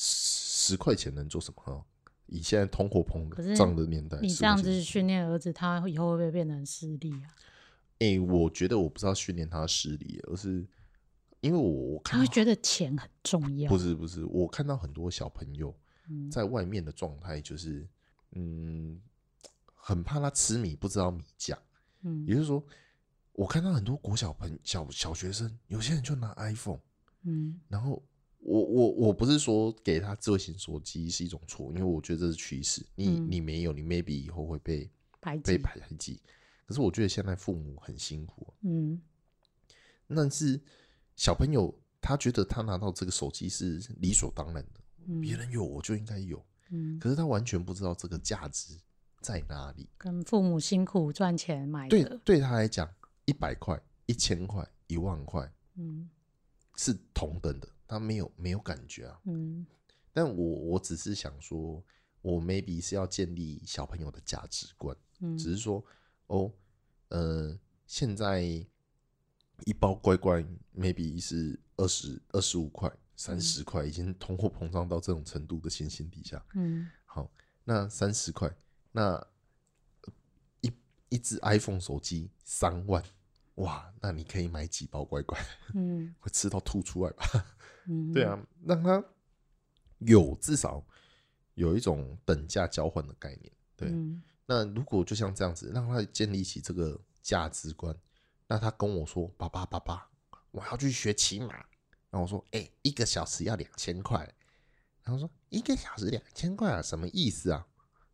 [0.00, 1.84] 十块钱能做什么？
[2.26, 7.26] 以现在通货膨胀的年代，你这样子训练儿子，他以后会不会变成势利啊？
[7.98, 10.64] 哎，我觉得我不知道训练他势利，而是
[11.40, 13.68] 因为我我他会觉得钱很重要。
[13.68, 15.74] 不是不是，我看到很多小朋友
[16.30, 17.84] 在外面的状态就是，
[18.36, 19.02] 嗯，
[19.74, 21.58] 很怕他吃米不知道米价。
[22.02, 22.64] 嗯，也就是说，
[23.38, 26.80] 我看到很多国小朋小小学生，有些人就拿 iPhone，
[27.22, 28.02] 嗯，然后。
[28.40, 32.86] 我我我不是说给他智慧型手机是一种错，因为我觉得这是趋势。
[32.94, 34.88] 你你没有，你 maybe 以后会被
[35.20, 36.22] 排被排挤。
[36.64, 38.46] 可是我觉得现在父母很辛苦。
[38.62, 38.98] 嗯，
[40.06, 40.58] 那是
[41.16, 46.42] 小朋友他觉得他拿到这个手机是理所当然的，别人有我就应该有。
[46.70, 48.78] 嗯，可是他完全不知道这个价值
[49.20, 49.86] 在哪里。
[49.98, 52.88] 跟父母辛苦赚钱买的，对对他来讲，
[53.28, 56.08] 一百块、一千块、一万块，嗯，
[56.76, 57.68] 是同等的。
[57.86, 59.66] 他没有没有感觉啊，嗯，
[60.14, 61.82] 但我我只是想说，
[62.22, 65.84] 我 maybe 是要建立小朋友的价值观，嗯，只是说
[66.28, 66.50] 哦，
[67.08, 70.42] 呃，现在一包乖乖
[70.74, 77.30] maybe 是二十二十五块、三十块，已经通货膨胀到这种程度的情形底下，嗯，好，
[77.64, 78.50] 那三十块，
[78.92, 79.26] 那
[80.62, 80.72] 一
[81.10, 83.02] 一只 iPhone 手机三万。
[83.58, 85.38] 哇，那你可以买几包乖乖，
[85.74, 87.24] 嗯， 会吃到吐出来吧？
[87.86, 89.02] 嗯，对啊，让他
[89.98, 90.84] 有至少
[91.54, 93.52] 有一种等价交换的概念。
[93.76, 93.92] 对，
[94.46, 97.94] 那如果就像这样子，让他建立起这个价值观，
[98.46, 100.08] 那他跟我说：“爸爸，爸爸，
[100.50, 101.54] 我要去学骑马。”
[102.10, 104.20] 然后我说：“哎，一个小时要两千块。”
[105.04, 107.66] 然后说：“一个小时两千块啊，什么意思啊？”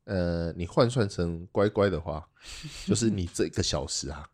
[0.04, 2.28] 呃，你换算成乖乖的话，
[2.86, 4.30] 就是你这个小时啊。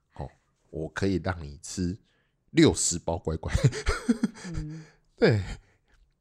[0.71, 1.99] 我可以让你吃
[2.51, 3.53] 六十包乖乖，
[5.17, 5.43] 对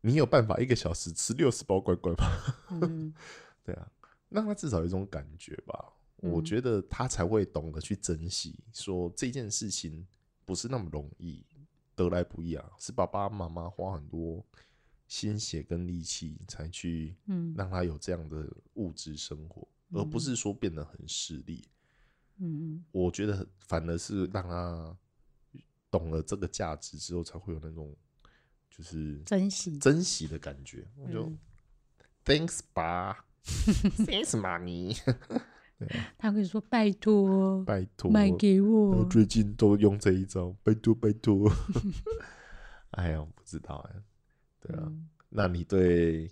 [0.02, 3.14] 你有办法一个小时吃六十包乖乖吗？
[3.64, 3.92] 对啊，
[4.30, 5.94] 让他至少有一种感觉吧。
[6.22, 10.06] 我觉得他才会懂得去珍惜，说这件事情
[10.44, 11.46] 不是那么容易
[11.96, 14.46] 得来不易啊，是爸爸妈妈花很多
[15.08, 21.66] 心血跟力气才去，嗯，让他有这样的物质生活，而不是说变得很势利。
[22.40, 24.98] 嗯，我觉得反而是让他
[25.92, 27.96] 懂了这个价值之后，才会有那种
[28.70, 30.88] 就是珍惜珍惜的感觉。
[30.96, 31.32] 我就
[32.26, 34.96] Thanks 吧， Thanks 妈咪。
[36.18, 38.98] 他可以说拜托，拜托买给我。
[38.98, 41.50] 我最近都用这一招，拜托拜托。
[42.92, 44.02] 哎呀，不知道哎，
[44.60, 44.92] 对啊，
[45.30, 46.30] 那你对？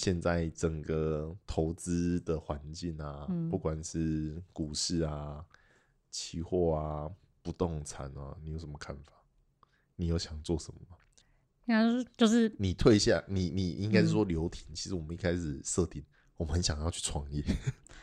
[0.00, 5.44] 现在整个投资的环境啊，不管是股市啊、
[6.10, 7.10] 期货啊、
[7.42, 9.12] 不动产啊，你有什么看法？
[9.96, 10.96] 你有想做什么吗？
[11.66, 14.74] 应该是就是你退下，你你应该是说留停。
[14.74, 16.02] 其实我们一开始设定，
[16.38, 17.44] 我们很想要去创业。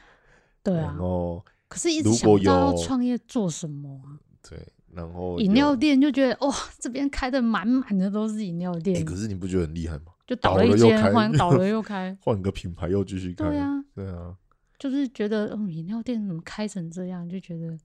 [0.61, 0.83] 对啊。
[0.83, 4.21] 然后，可是一直想不到创业做什么啊？
[4.47, 9.03] 对，然后饮料店就觉得哇，这边开的满满的都是饮料店。
[9.03, 10.13] 可是你不觉得很厉害吗？
[10.27, 13.45] 就倒了一间，换倒了 又开，换个品牌又继续开。
[13.45, 14.37] 对啊，对啊，
[14.77, 17.27] 就是觉得嗯，饮料店怎么开成这样？
[17.27, 17.79] 就觉得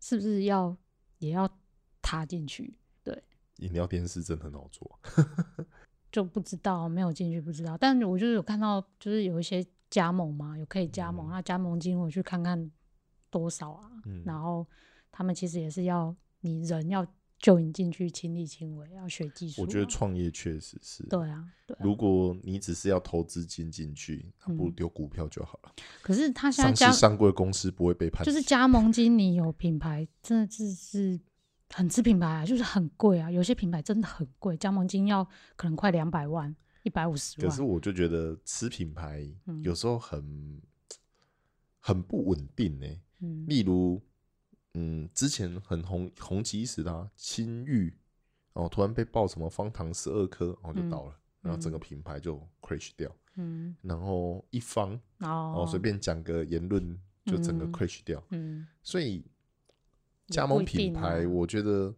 [0.00, 0.74] 是不是要
[1.18, 1.50] 也要
[2.00, 2.78] 踏进去？
[3.02, 3.20] 对，
[3.56, 4.98] 饮料店是真的很好做，
[6.12, 7.76] 就不知道没有进去不知道。
[7.76, 12.70] 但我就是有看到，就是有一些加盟嘛，有可以加盟，那加盟金我去看看
[13.30, 13.90] 多少啊？
[14.24, 14.64] 然后
[15.10, 17.04] 他们其实也是要你人要。
[17.44, 19.60] 就你进去亲力亲为，要学技术。
[19.60, 21.02] 我觉得创业确实是。
[21.10, 21.76] 对啊，对。
[21.78, 25.72] 如果你只是要投资金进去，不如丢股票就好了。
[26.00, 28.24] 可是他现在上市上柜公司不会被判。
[28.24, 31.20] 就是加盟金，你有品牌，真的是是
[31.68, 33.30] 很吃品牌啊，就是很贵啊。
[33.30, 35.22] 有些品牌真的很贵，加盟金要
[35.54, 37.50] 可能快两百万、一百五十万。
[37.50, 39.22] 可是我就觉得吃品牌
[39.62, 40.62] 有时候很
[41.78, 42.86] 很不稳定呢。
[43.20, 44.00] 嗯，例如。
[44.74, 47.96] 嗯，之前很红红极一时的青玉，
[48.54, 53.08] 哦，突然被爆什么方糖十二颗，然后就倒了，然后整个品牌就 crash 掉。
[53.36, 58.20] 嗯，然后一方哦，随便讲个言论就整个 crash 掉。
[58.30, 59.24] 嗯，所以
[60.26, 61.94] 加盟品牌，我觉得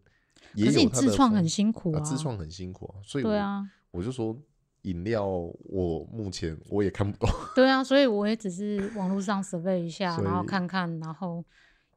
[0.54, 3.00] 也有自创很辛苦啊，自创很辛苦啊。
[3.02, 4.38] 所以对啊，我就说
[4.82, 7.30] 饮料，我目前我也看不懂。
[7.54, 11.42] 对啊，所以我也只是网络上 survey 一下， 然后看看，然后。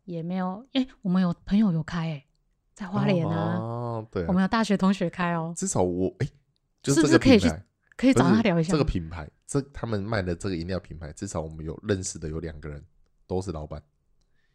[0.10, 2.26] 也没有，哎，我们有朋友有开，哎，
[2.74, 5.54] 在花莲啊，对，我们有大学同学开哦。
[5.56, 6.28] 至少我，哎，
[6.82, 7.48] 就是不是可以去，
[7.95, 12.84] 可以找他聊一下这个品牌，这他们卖的这个饮料品牌，至少我们有认识的有两个人，
[13.28, 13.80] 都是老板，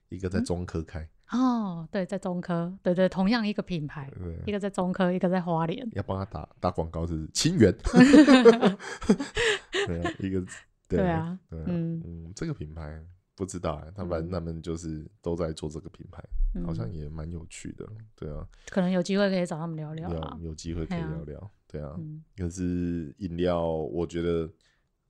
[0.09, 4.11] 一个在中科开，哦，对，在中科，对对，同样一个品牌，
[4.45, 7.73] 一个在中科，一个在花莲，要帮他打打广告是清源，
[9.87, 10.45] 对，一个
[10.89, 13.01] 对啊，嗯嗯，这个品牌。
[13.37, 16.23] 不知道哎，他们他们就是都在做这个品牌，
[16.65, 17.85] 好像也蛮有趣的，
[18.15, 18.47] 对啊。
[18.69, 21.99] 可能有机会可以找他们聊聊啊有机会可以聊聊，对啊。
[22.37, 24.49] 可是饮料，我觉得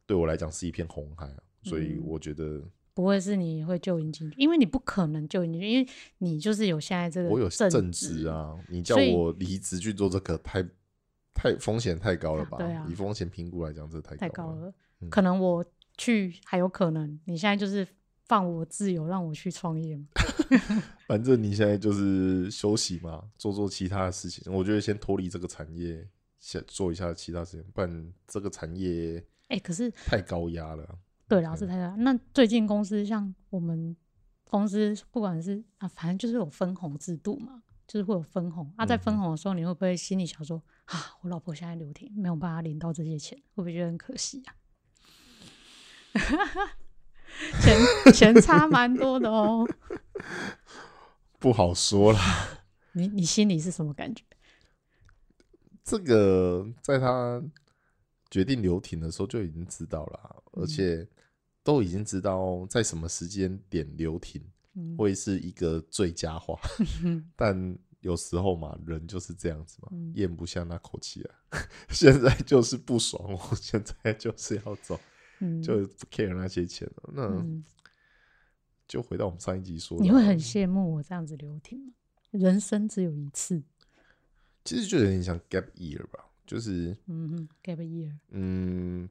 [0.07, 2.62] 对我来讲是一片红海啊，所以我觉得
[2.94, 5.86] 不会是你会救引进去，因为你不可能救引进去，因为
[6.16, 10.62] 你就是有现在这个我有正职啊，你叫我离职去做这个，太
[11.34, 12.57] 太风险太高了吧？
[12.57, 14.72] 对啊，以风险评估来讲，这太太高了。
[15.11, 15.62] 可能我
[15.98, 17.86] 去还有可能，你现在就是。
[18.26, 20.06] 放我自由，让我去创业嘛。
[21.06, 24.52] 反正你现在就是休息嘛，做做其他的事情。
[24.52, 26.08] 我觉得先脱离这个产业，
[26.40, 30.98] 先做一下其他事情，不然这个产业哎，可是太高压了。
[31.28, 31.96] 对，老师太高。
[31.96, 33.96] 那最近公司像我们
[34.50, 37.62] 公司，不管是啊，反正就是有分红制度嘛。
[37.86, 38.72] 就是会有分红。
[38.78, 40.56] 啊，在分红的时候，你会不会心里想说
[40.86, 44.56] 啊，我老婆现在留停，没有办法领到这些钱，会不会觉得很可惜啊？
[47.61, 49.66] 钱钱差蛮多的哦，
[51.39, 52.64] 不好说啦。
[52.93, 54.22] 你你心里是什么感觉？
[55.85, 57.43] 这个在他
[58.30, 61.07] 决定留停的时候就已经知道了，而且
[61.62, 64.43] 都已经知道在什么时间点留停
[64.97, 66.59] 会是一个最佳化。
[67.37, 71.35] 但有时候嘛，人就是这样子嘛，咽不下那口气啊。
[71.91, 74.99] 现在就是不爽，我现在就是要走。
[75.62, 77.45] 就不 care 那些钱了，那
[78.87, 81.93] 就回到我们上一集说，你会很羡慕我这样子留停吗？
[82.30, 83.62] 人生只有一次，
[84.64, 89.09] 其实就有点像 gap year 吧，就是嗯 gap year，嗯，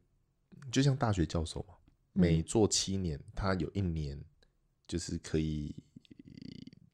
[0.72, 1.74] 就像大学教授嘛，
[2.14, 4.22] 每做七年，他有一年
[4.88, 5.76] 就是可以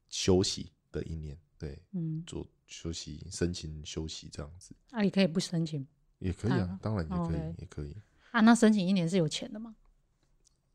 [0.08, 5.86] 休息的一年，对，嗯，做休息申请休息这样子，啊，也可以不申请，
[6.18, 7.96] 也可以啊，当然也可以，也可以。
[8.30, 9.76] 啊，那申请一年是有钱的吗？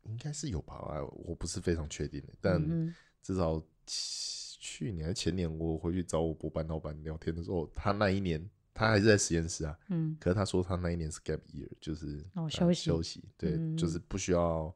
[0.04, 0.78] 应该是有吧，
[1.12, 14.72] 我不是非常确定的，但至少去年还前年，我回去找我博班老板聊天的时候，他那一年他还是在实验室啊，嗯，可是他说他那一年是 gap year，就是哦休息休息，对，就是不需要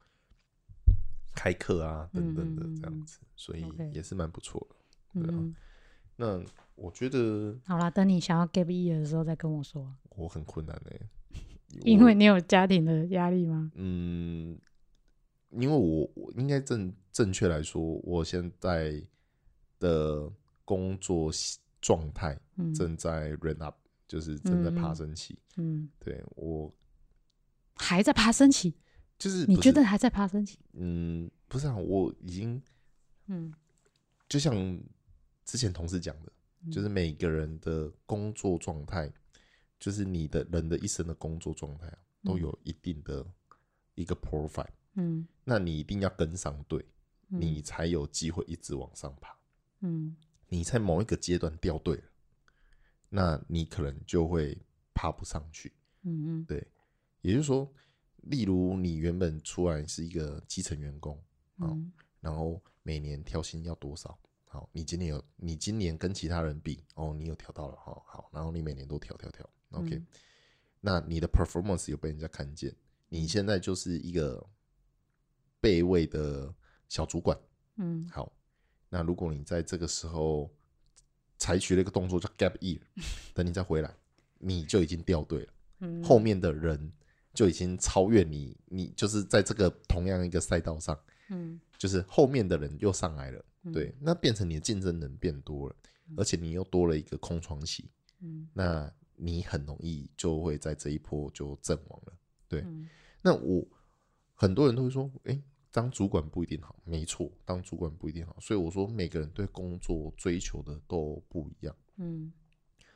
[1.32, 4.66] 开课啊等等的这样子，所以也是蛮不错
[5.14, 5.54] 的，对啊。
[6.16, 6.42] 那
[6.74, 9.94] 我觉得好啦，等你想要 gap year 的时候再跟我说。
[10.16, 11.00] 我很困难哎。
[11.82, 13.70] 因为你有家庭的压力吗？
[13.74, 14.58] 嗯，
[15.50, 19.02] 因为我我应该正正确来说，我现在
[19.78, 20.30] 的
[20.64, 21.30] 工作
[21.80, 22.38] 状态
[22.74, 23.76] 正在 run up，
[24.08, 25.38] 就是正在爬升期。
[25.56, 26.72] 嗯，对我
[27.74, 28.74] 还在爬升期，
[29.18, 30.58] 就是你觉得还在爬升期？
[30.72, 32.60] 嗯，不是啊，我已经
[33.28, 33.52] 嗯，
[34.28, 34.54] 就像
[35.44, 36.32] 之前同事讲的，
[36.70, 39.10] 就是每个人的工作状态。
[39.80, 43.26] 就是你的人的一生的工作状态啊，都有一定的
[43.94, 46.84] 一个 profile，嗯，那你一定要跟上队，
[47.28, 49.34] 你才有机会一直往上爬，
[49.80, 50.14] 嗯，
[50.48, 52.02] 你在某一个阶段掉队了，
[53.08, 54.56] 那你可能就会
[54.92, 55.72] 爬不上去，
[56.02, 56.66] 嗯嗯，对，
[57.22, 57.66] 也就是说，
[58.24, 61.18] 例如你原本出来是一个基层员工，
[61.56, 64.18] 嗯，然后每年调薪要多少？
[64.44, 69.48] 好，你今年有，你今年跟其他人比，哦，你有调到了，好好，然后你每年都调调调。
[69.70, 70.02] OK，
[70.80, 72.74] 那你的 performance 有被人家看见，
[73.08, 74.44] 你现在就是一个
[75.60, 76.52] 备位的
[76.88, 77.38] 小主管。
[77.76, 78.32] 嗯，好，
[78.88, 80.50] 那如果你在这个时候
[81.38, 82.80] 采取了一个动作叫 gap year，
[83.32, 83.94] 等你再回来，
[84.38, 85.52] 你就已经掉队了。
[85.78, 86.92] 嗯，后面的人
[87.32, 90.98] 就已经超越你，你就是在这个同样一个赛道上，
[91.28, 93.44] 嗯，就是后面的人又上来了。
[93.72, 95.76] 对，那变成你的竞争人变多了，
[96.16, 97.88] 而且你又多了一个空窗期。
[98.18, 98.92] 嗯，那。
[99.20, 102.12] 你很容易就会在这一波就阵亡了，
[102.48, 102.64] 对。
[103.22, 103.62] 那我
[104.34, 105.38] 很多人都会说，哎，
[105.70, 108.34] 当主管不一定好，没错，当主管不一定好。
[108.40, 111.76] 所以我说，每个人对工作追求的都不一样。
[111.96, 112.32] 嗯，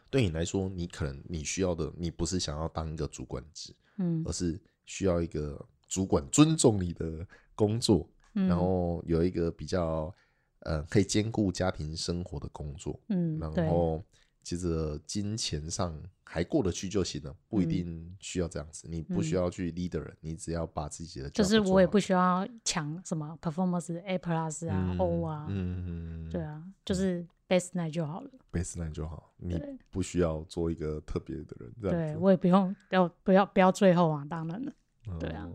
[0.08, 10.14] 对你来说，你可能你需要的，你不是想要当一个主管职，嗯，而是需要一个主管尊重你的工作，然后有一个比较
[10.60, 14.02] 呃可以兼顾家庭生活的工作，嗯，然后。
[14.45, 18.86] 其实金钱上还过得去就行了，不一定需要这样子。
[18.88, 29.59] 你不需要去 leader，你只要把自己的就是我也不需要抢什么 performance A plus 啊 O 啊，嗯嗯，对啊，就是 base line 就好了，base line 就好，你
[29.90, 31.72] 不需要做一个特别的人。
[31.80, 34.72] 对我也不用要不要不要最后啊，当然了，
[35.18, 35.51] 对啊，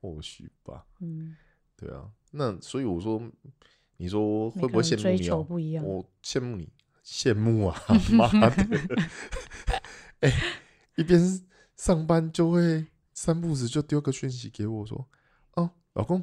[0.00, 1.36] 或许吧，嗯，
[1.76, 3.22] 对啊，那所以我说，
[3.98, 5.80] 你说会不会羡慕你？
[5.80, 6.68] 我羡慕你。
[7.12, 7.76] 羡慕啊！
[8.16, 8.66] 妈的，
[10.20, 10.32] 哎，
[10.96, 11.20] 一边
[11.76, 15.06] 上班就会三步子就丢个讯息给我说
[15.56, 16.22] ：“哦，老公，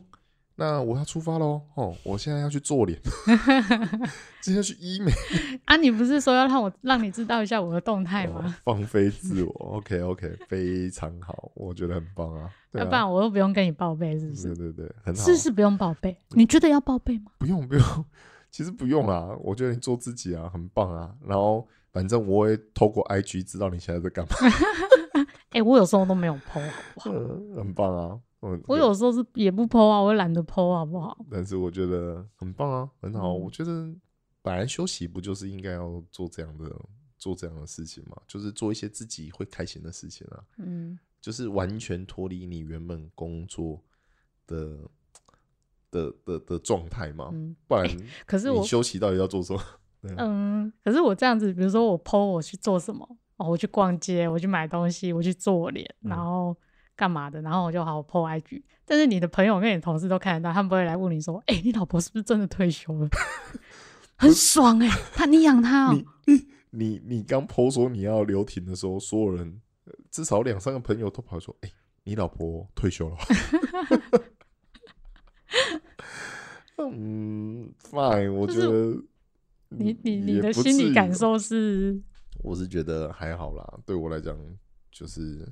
[0.56, 1.62] 那我要出发喽！
[1.76, 3.00] 哦，我现在要去做脸，
[4.42, 5.12] 今天去医美
[5.66, 5.76] 啊！
[5.78, 8.56] 你不是说要让我让你知道一下我的动态吗？
[8.66, 12.50] 放飞自我，OK OK，非常好，我觉得很棒啊！
[12.74, 14.56] 要不然我又不用跟你报备，是不是？
[14.56, 16.18] 对对对，很好，是是不用报备。
[16.30, 17.32] 你觉得要报备吗？
[17.38, 18.06] 不用不用。
[18.52, 21.16] 其实不用啦，我觉得你做自己啊，很棒啊。
[21.26, 24.32] 然后反正我会透过 IG 知道你现在在干嘛。
[25.52, 27.10] 哎，我有时候都没有 PO，好不好？
[27.58, 28.20] 很棒啊。
[28.40, 31.18] 我我有时候是也不 PO 啊，我懒得 PO，好不好？
[31.30, 33.34] 但是我觉得很棒啊，很好。
[33.34, 33.94] 我觉得
[34.42, 36.74] 本来休息不就是应该要做这样的
[37.18, 38.16] 做这样的事情嘛？
[38.28, 40.44] 就是做一些自己会开心的事情啊。
[40.58, 43.84] 嗯，就是完全脱离你原本工作
[44.48, 44.78] 的。
[45.92, 47.32] 的的的状态嘛，
[47.68, 47.90] 不然
[48.26, 49.62] 可是我休息到底要做什么？
[50.18, 53.06] 嗯，可是我这样子，比如说我 PO 我去做什么，
[53.38, 56.56] 哦，我去逛街，我去买东西，我去做脸，然后
[56.96, 58.62] 干嘛的，然后我就好 PO IG。
[58.86, 63.10] 但是你的朋友跟你同事都看得到，他们不会来问你说，哎，你老婆是不是真的退休了？
[64.18, 65.98] 很爽哎，他你养他哦。
[66.72, 69.62] 你你刚 PO 说你要留停的时候，所有人
[70.10, 71.70] 至少两三个朋友都跑说，哎，
[72.04, 73.18] 你老婆退休了。
[76.78, 78.96] 嗯，fine，我觉得
[79.70, 82.02] 你你你的心理感受是，
[82.42, 83.80] 我是觉得还好啦。
[83.86, 84.38] 对我来讲，
[84.90, 85.46] 就是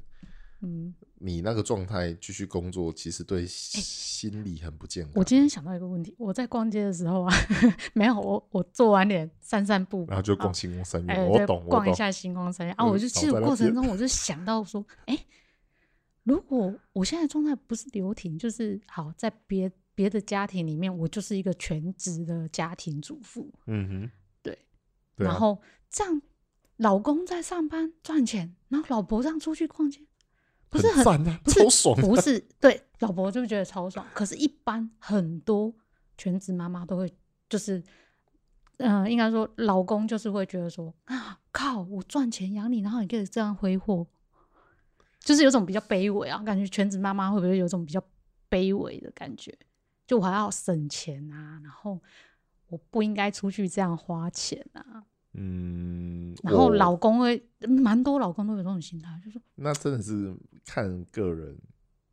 [0.61, 5.13] 嗯，你那个状态继续工作，其实对心理很不健康。
[5.15, 7.33] 我今天想到一个问题，我在逛街的时候啊，
[7.93, 15.25] 没有我我做完脸散散步，然后就逛星光三月，我懂，逛一下星光三月啊，我就其实过程中我就想到说，哎，
[16.23, 19.69] 如果我现在状态不是流停，就是好在别。
[19.97, 23.51] 别的家庭里面，我就是一个全职的家庭主妇。
[23.65, 24.11] 嗯哼，
[24.43, 24.55] 对。
[25.15, 26.21] 然后这样，
[26.75, 30.01] 老公在上班赚钱，然后老婆这样出去逛街，
[30.69, 31.03] 不是很
[31.45, 31.99] 超爽？
[31.99, 34.05] 不是，对，老婆就觉得超爽。
[34.13, 35.73] 可是，一般很多
[36.15, 37.11] 全职妈妈都会，
[37.49, 37.83] 就是，
[38.77, 44.05] 嗯，应该说，老公就是会觉得说，啊，靠，我赚钱养你，然后你可以这样挥霍，
[45.21, 46.37] 就是有种比较卑微啊。
[46.43, 47.99] 感觉全职妈妈会不会有种比较
[48.47, 49.57] 卑微的感觉？
[50.08, 52.01] 就我还要省钱啊，然后
[52.70, 55.03] 我不应该出去这样花钱啊。
[55.34, 60.36] 嗯，然后老公会蛮多，老公都有这种心态，就说那真的是
[60.66, 61.55] 看个人，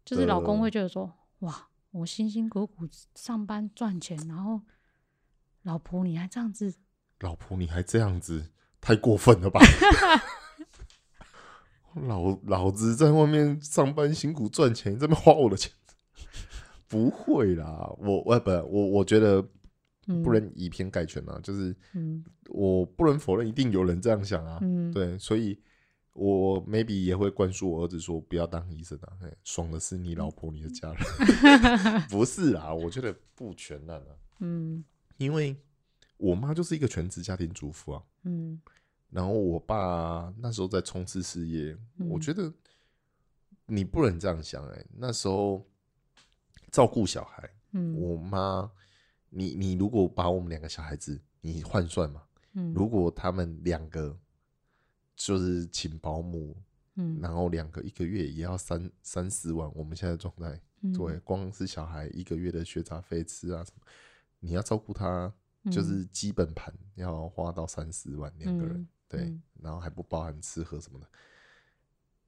[0.04, 4.60] 就是老公会觉得说，哇，我辛辛苦苦上班赚钱，然后
[5.62, 6.74] 老婆你还这样子，
[7.20, 9.60] 老婆你还这样子，太过分了吧？
[11.94, 15.72] 老老子在外面上班辛苦赚钱，这边花我的钱。
[16.86, 19.42] 不会啦，我我不我我觉得
[20.22, 21.74] 不能以偏概全啊，就是
[22.48, 24.60] 我不能否认一定有人这样想啊，
[24.92, 25.58] 对，所以
[26.12, 29.08] 我 maybe 也会灌输我儿子说不要当医生啊，
[29.42, 31.02] 爽的是你老婆你的家人，
[32.10, 34.08] 不是啊，我觉得不全然啊，
[34.40, 34.84] 嗯，
[35.16, 35.56] 因为
[36.18, 38.60] 我妈就是一个全职家庭主妇啊，嗯，
[39.10, 41.76] 然后我爸那时候在冲刺事业，
[42.10, 42.52] 我觉得
[43.66, 45.66] 你不能这样想，哎，那时候。
[46.74, 48.68] 照顾小孩，嗯，我妈，
[49.30, 52.20] 你你如果把我们两个小孩子你换算嘛，
[52.54, 54.18] 嗯，如果他们两个
[55.14, 56.56] 就是请保姆，
[56.96, 60.60] 嗯，然后两个一个月也要三三四万，我们现在状态，
[60.92, 63.86] 对，光是小孩一个月的学杂费吃啊什么，
[64.40, 65.32] 你要照顾他，
[65.70, 71.06] 就是基本盘要花到三四万两个人，对，然后还不包含吃喝什么的，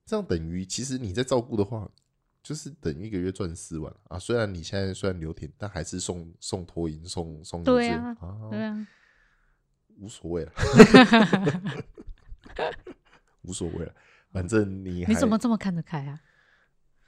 [0.05, 1.91] 这样等于其实你在照顾的话。
[2.47, 4.17] 就是等于一个月赚四万啊！
[4.17, 8.15] 虽然你现在虽然留停，但还是送送托银送送对啊，
[8.49, 8.87] 对啊，
[9.97, 10.53] 无所谓了，
[13.43, 13.93] 无所谓了，
[14.31, 16.21] 反正你你怎么这么看得开啊？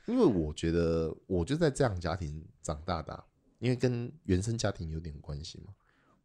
[0.07, 3.23] 因为我觉得我就在这样家庭长大的，
[3.59, 5.73] 因为跟原生家庭有点关系嘛。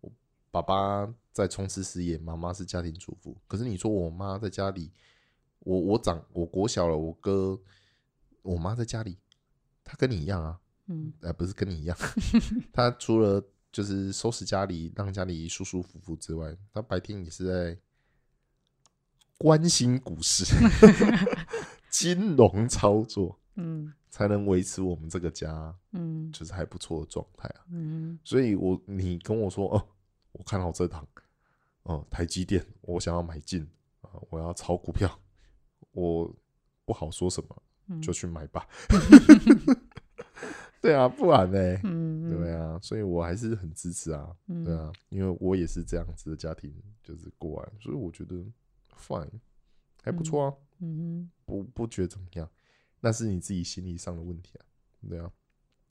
[0.00, 0.10] 我
[0.50, 3.40] 爸爸在从事事业，妈妈是家庭主妇。
[3.46, 4.90] 可是你说我妈在家里，
[5.60, 7.56] 我我长我国小了，我哥。
[8.44, 9.18] 我妈在家里，
[9.82, 11.96] 她跟你一样啊，嗯，呃，不是跟你一样，
[12.72, 13.42] 她除了
[13.72, 17.78] 就是收拾家里，让家里舒舒服服之外，她白天也是在
[19.38, 20.44] 关心股市、
[21.88, 29.88] 金融操作，嗯，才能维持我们这个家，嗯，就是还不错的状态啊，嗯，所以我你跟我说哦，
[30.32, 31.06] 我看到这堂，
[31.84, 33.66] 哦，台积电，我想要买进
[34.02, 35.18] 啊，我要炒股票，
[35.92, 36.30] 我
[36.84, 37.62] 不好说什么。
[38.00, 38.66] 就去买吧，
[40.80, 41.80] 对啊，不然呢？
[41.84, 46.72] 嗯，对啊，所以我还是很支持啊，对啊，因为我也是这样子的家庭，
[47.02, 48.36] 就是过来，所以我觉得
[48.98, 49.28] fine
[50.02, 52.48] 还不错啊，嗯不不觉得怎么样，
[53.00, 54.64] 那是你自己心理上的问题啊，
[55.08, 55.30] 对啊，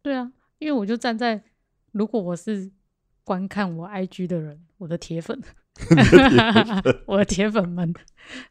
[0.02, 1.44] 对啊，因为我就站在，
[1.92, 2.72] 如果我是
[3.24, 5.42] 观看我 IG 的人，我的铁粉。
[7.06, 7.94] 我的铁粉们，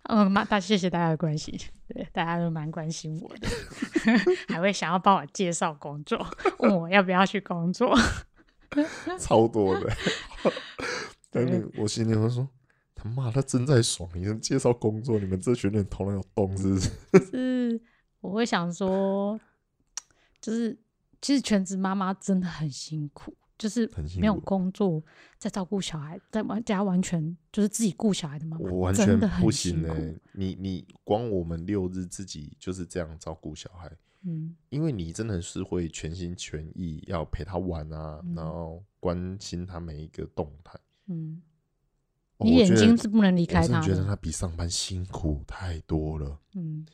[0.04, 1.56] 嗯，妈大谢谢大家的关心，
[1.88, 3.48] 对，大家都蛮关心我的，
[4.48, 6.26] 还会想要帮我介绍工作，
[6.58, 7.96] 问我要不要去工作，
[9.18, 9.92] 超多的。
[11.30, 12.46] 但是我心里会说，
[12.94, 16.90] 他妈他真在爽，你能介绍工作，你们这群人头脑有洞是不是？
[17.30, 17.80] 是，
[18.20, 19.38] 我会想说，
[20.40, 20.76] 就是
[21.20, 23.34] 其实全职妈妈真的很辛苦。
[23.62, 23.88] 就是
[24.18, 25.00] 没有工作，
[25.38, 30.20] 在照顾小孩，在完家完全就是自己顾小孩的妈妈，我完全不行哎！
[30.32, 33.88] 你你光我们六日自己就是这样照顾小孩，
[34.22, 41.40] 嗯，因为你真的是会全心全意要陪他玩啊，然后关心他每一个动态，嗯，
[42.38, 43.78] 你眼睛是不能离开他。
[43.78, 46.36] 我觉得他比上班辛苦太多了。
[46.54, 46.84] 嗯，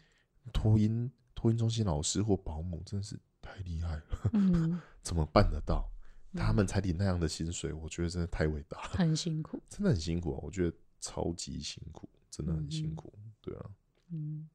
[0.53, 4.03] 托婴托婴中心老师或保姆真的是太厉害了。
[4.35, 5.91] 嗯， 怎么办得到？
[6.35, 8.89] 他们才领那样的薪水，我觉得真的太伟大了。
[8.91, 10.41] 很辛苦， 真的很辛苦啊！
[10.43, 13.13] 我觉得超级辛苦，真的很辛苦。
[13.41, 13.71] 对啊，
[14.11, 14.49] 嗯，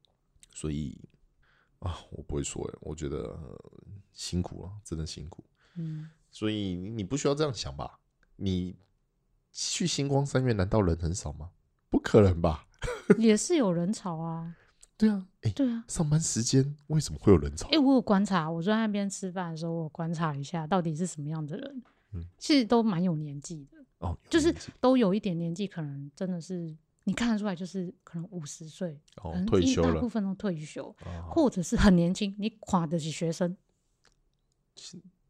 [0.52, 0.98] 所以
[1.80, 3.38] 啊，我不会说哎，我觉得
[4.12, 5.44] 辛苦了，真的辛苦。
[5.76, 7.98] 嗯，所以你不需要这样想吧？
[8.36, 8.76] 你
[9.52, 11.50] 去星光三月，难道人很少吗？
[11.90, 12.66] 不可能吧？
[13.18, 14.54] 也是有人潮啊。
[14.96, 17.68] 对啊，哎，对啊，上班时间为什么会有人潮？
[17.70, 21.82] 哎，我有观察，我在那边吃饭的时候，我观察一下到底是什么样的人。
[22.12, 26.72] 嗯，其实都蛮有年纪的哦，就是都有一点年纪，可能真的是
[27.02, 30.94] 你看得出来，就是可能五十岁，哦，退休了，大部分都退休，
[31.28, 33.56] 或者是很年轻，你垮的是学生。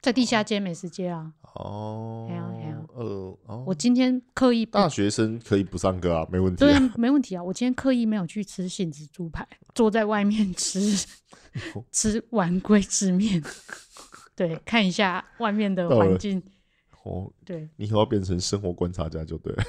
[0.04, 1.32] 在地下街美食街啊！
[1.54, 6.58] 哦，还有还有，呃，我今天刻意大学生可以不上课啊，没问题。
[6.58, 7.42] 对，没问题啊！
[7.42, 10.78] 我今天刻意没有去吃杏子猪排， 坐在外面吃
[11.90, 13.42] 吃碗归吃面，
[14.36, 16.42] 对，看一下外面的环境。
[17.04, 19.64] 哦，对，你以后要变成生活观察家就对了。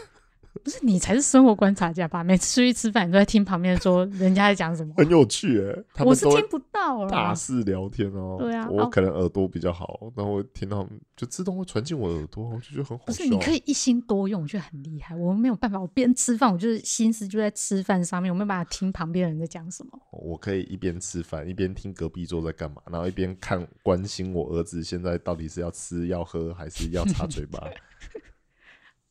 [0.64, 2.24] 不是你才是生活观察家吧？
[2.24, 6.04] 每次出去吃饭，你都在听旁边说人家在讲什么， 很有趣哎。
[6.04, 8.38] 我是听不到，大肆聊天哦。
[8.40, 13.06] 对啊，我可能耳朵比较好，然后听到就自动会传进我耳朵，我就觉得很好。
[13.06, 15.16] 不是，你可以一心多用，我觉得很厉害。
[15.16, 19.92] 我没有办法，我边吃饭，我就是心思就在吃饭上面，我没有办法听旁边人在讲什么。
[20.12, 27.60] 我可以一边吃饭，一边听隔壁桌在干嘛，然后一边看关心我儿子现在到底是要吃、要喝还是要擦嘴巴。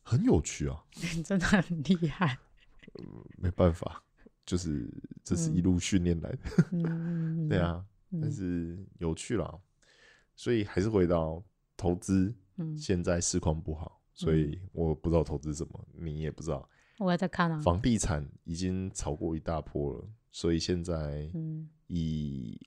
[0.07, 0.85] 很有趣啊！
[1.25, 2.37] 真的很厉害。
[3.37, 4.03] 没办法，
[4.45, 4.87] 就是
[5.23, 6.37] 这是一路训练来的。
[7.49, 7.83] 对啊，
[8.21, 9.59] 但是有趣啦。
[10.35, 11.43] 所以还是回到
[11.75, 12.33] 投资。
[12.57, 16.69] 嗯，现在市况不好，所以我不知道投资什么，你也不知道。
[16.99, 17.59] 我还在看啊。
[17.61, 21.29] 房地产已经炒过一大波了，所以现在
[21.87, 22.57] 以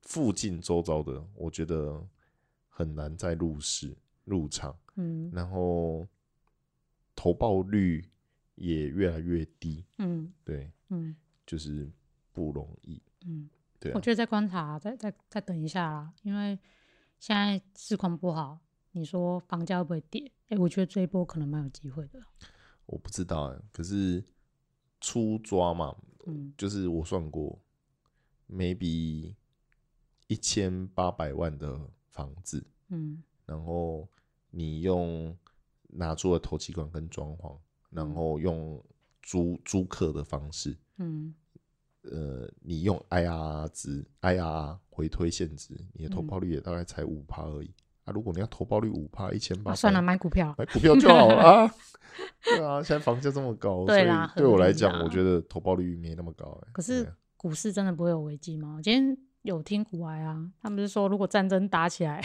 [0.00, 2.04] 附近周遭的，我觉得
[2.68, 4.74] 很难再入市入场。
[4.96, 6.08] 嗯，然后。
[7.20, 8.02] 投报率
[8.54, 11.14] 也越来越低，嗯，对，嗯，
[11.44, 11.92] 就是
[12.32, 13.92] 不容易，嗯，对。
[13.92, 16.58] 我觉得再观察，再再再等一下啦，因为
[17.18, 18.58] 现在市况不好，
[18.92, 20.32] 你说房价会不会跌？
[20.48, 22.18] 哎，我觉得这一波可能蛮有机会的。
[22.86, 24.24] 我不知道哎，可是
[24.98, 25.94] 初抓嘛，
[26.24, 27.60] 嗯，就是我算过
[28.48, 29.34] ，maybe
[30.26, 34.08] 一千八百万的房子，嗯，然后
[34.52, 35.36] 你用。
[35.92, 37.56] 拿出了投气管跟装潢，
[37.90, 38.82] 然后用
[39.22, 41.34] 租租客的方式，嗯，
[42.02, 47.70] 呃，你用 IRR 值，IRR 回推现值，你的投报率也大概才五趴而已
[48.04, 48.12] 啊。
[48.12, 51.70] 如果你要投报率五趴，一千八，算了，买股票，买股票就好了。
[52.42, 56.60] 对啊，现在房价这么高，所以对我来讲，我觉得投报率没那么高。
[56.72, 58.80] 可是股市真的不会有危机吗？
[58.82, 62.22] 今天有听股癌啊，他们是说如果战争打起来。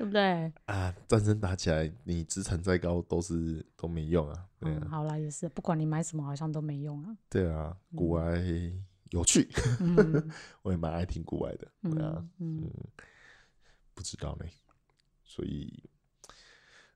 [0.00, 0.96] 对不对啊？
[1.06, 4.48] 战争打起来，你资产再高都是都没用啊。
[4.62, 7.14] 嗯，好啦，也是，不管你买什么，好像都没用啊。
[7.28, 8.42] 对啊，古外
[9.10, 9.46] 有趣，
[10.62, 11.68] 我也蛮爱听古外的。
[11.82, 12.70] 对啊，嗯，
[13.92, 14.46] 不知道呢。
[15.22, 15.84] 所以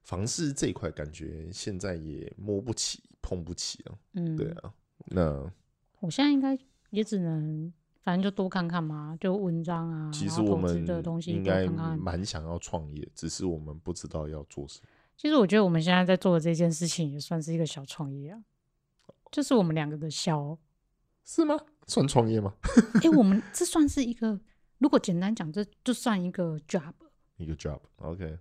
[0.01, 3.93] 房市这一块，感觉现在也摸不起、碰不起啊。
[4.13, 4.73] 嗯，对啊。
[5.11, 5.53] 那
[5.99, 6.57] 我现在应该
[6.89, 7.71] 也只能。
[8.05, 11.65] 反正就多看看嘛，就文章啊，其实我们的东西应该
[11.97, 14.87] 蛮想要创业，只是我们不知道要做什么。
[15.17, 18.39] 其实我觉得我们现在在做的这件事情也算是一个小创业啊，
[19.31, 20.55] 就是我们两个的小，
[21.25, 21.57] 是吗？
[21.87, 22.53] 算创业吗？
[23.01, 24.39] 哎，我们这算是一个，
[24.77, 26.93] 如果简单讲，这就算一个 job，
[27.37, 28.37] 一个 job，OK。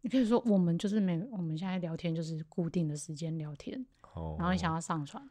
[0.00, 3.84] 你可以说我们就是每我们现在聊天就是固定的时间聊天，
[4.38, 5.22] 然后你想要上传，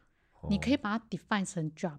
[0.48, 1.98] 你可以把它 define 成 job。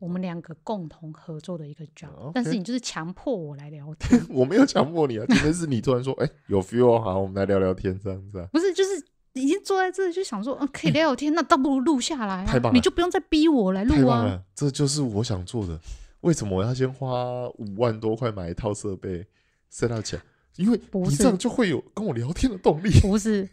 [0.00, 4.18] 我们两个共同合作的一个 job，但是你就是强迫我来聊天。
[4.32, 8.48] 我没有强迫你啊，今天是你突然说，哎，有 feel 好，我们来聊聊天这样子啊。
[8.50, 8.92] 不是，就是
[9.34, 14.42] 已经坐在这里就想说，嗯，可以聊聊天，那倒不如录下来，太棒了，你就不用再逼我来录啊。
[14.54, 15.78] 这就是我想做的。
[16.22, 19.26] 为什么我要先花五万多块买一套设备
[19.70, 20.22] set up 起来？
[20.56, 22.90] 因为你这样就会有跟我聊天的动力。
[23.00, 23.46] 不是，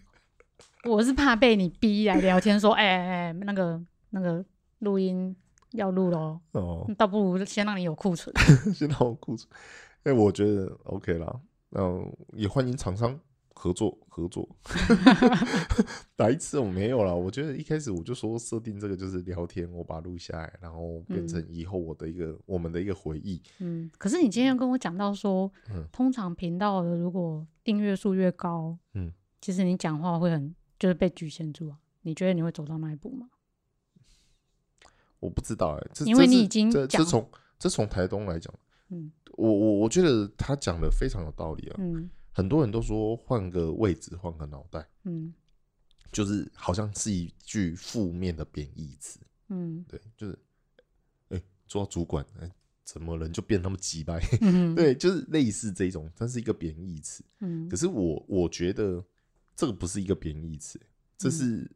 [0.86, 3.82] 我是怕被你逼来聊天，说，哎哎哎，那个
[4.12, 4.46] 那个
[4.80, 5.36] 录音。
[5.72, 8.34] 要录喽，哦，倒不如先让你有库存，
[8.74, 9.50] 先让我库存。
[10.04, 11.40] 哎，我觉得 OK 啦，
[11.72, 13.20] 嗯，也欢迎厂商
[13.54, 14.48] 合作合作。
[16.18, 17.16] 哪一次我没有了？
[17.16, 23.42] 我觉得一开始我就说设定这个就是聊天，我把它录下来，然后变成以后我的一个我们的一个回忆。
[23.60, 29.12] 嗯，可是你今天跟我讲到说，嗯通常频道的如果订阅数越高，嗯，
[29.42, 31.78] 其实你讲话会很就是被局限住啊。
[32.04, 33.28] 你觉得你会走到那一步吗？
[35.20, 38.54] 我不知道哎，因为你已经这这从这从台东来讲，
[38.90, 41.76] 嗯，我我我觉得他讲的非常有道理啊。
[41.80, 45.34] 嗯，很多人都说换个位置，换个脑袋，嗯，
[46.12, 49.20] 就是好像是一句负面的贬义词。
[49.50, 50.40] 嗯，对，就是，
[51.30, 52.52] 哎，做主管，哎，
[52.84, 54.22] 怎么人就变那么急掰？
[54.76, 57.24] 对，就是类似这种，它是一个贬义词。
[57.40, 59.04] 嗯，可是我我觉得
[59.56, 60.80] 这个不是一个贬义词，
[61.18, 61.70] 这是。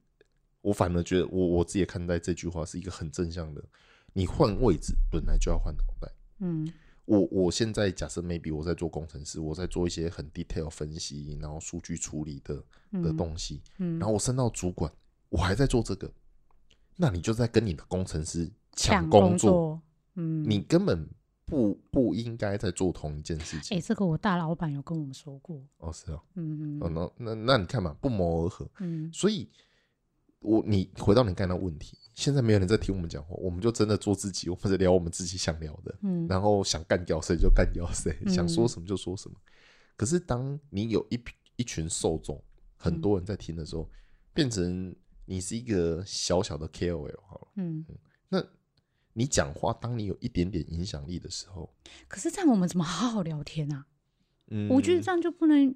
[0.61, 3.63] 我反而觉得，我我自己看待这句话是一个很正向的。
[4.13, 6.11] 你换位置本来就要换脑袋。
[6.39, 6.71] 嗯，
[7.05, 12.61] 我我现在假设 maybe 我在做工程师，我在做一些很 detail 分析，然后数据处理的
[13.01, 13.61] 的东西。
[13.77, 14.91] 嗯，然后我升到主管，
[15.29, 16.11] 我还在做这个，
[16.97, 19.81] 那你就在跟你的工程师抢工作。
[20.15, 21.07] 嗯，你根本
[21.45, 23.77] 不不应该在做同一件事情。
[23.77, 25.63] 哎，这个我大老板有跟我们说过。
[25.77, 26.21] 哦，是啊。
[26.35, 26.79] 嗯嗯。
[26.81, 28.69] 哦，那那那你看嘛，不谋而合。
[28.79, 29.49] 嗯，所以。
[30.41, 39.37] 我你回到你刚才的问题，现在没有人在听我们讲话，我们就真的做自己，我们聊我们自己想聊的，嗯，然后想干掉谁就干掉谁，想说什么就说什么。
[39.95, 41.19] 可是当你有一
[41.57, 42.43] 一群受众，
[42.75, 43.89] 很多人在听的时候，
[44.33, 47.85] 变成你是一个小小的 KOL 好了，嗯，
[48.27, 48.43] 那
[49.13, 51.71] 你讲话，当你有一点点影响力的时候，
[52.07, 53.85] 可是这样我们怎么好好聊天啊？
[54.47, 55.75] 嗯，我觉得这样就不能。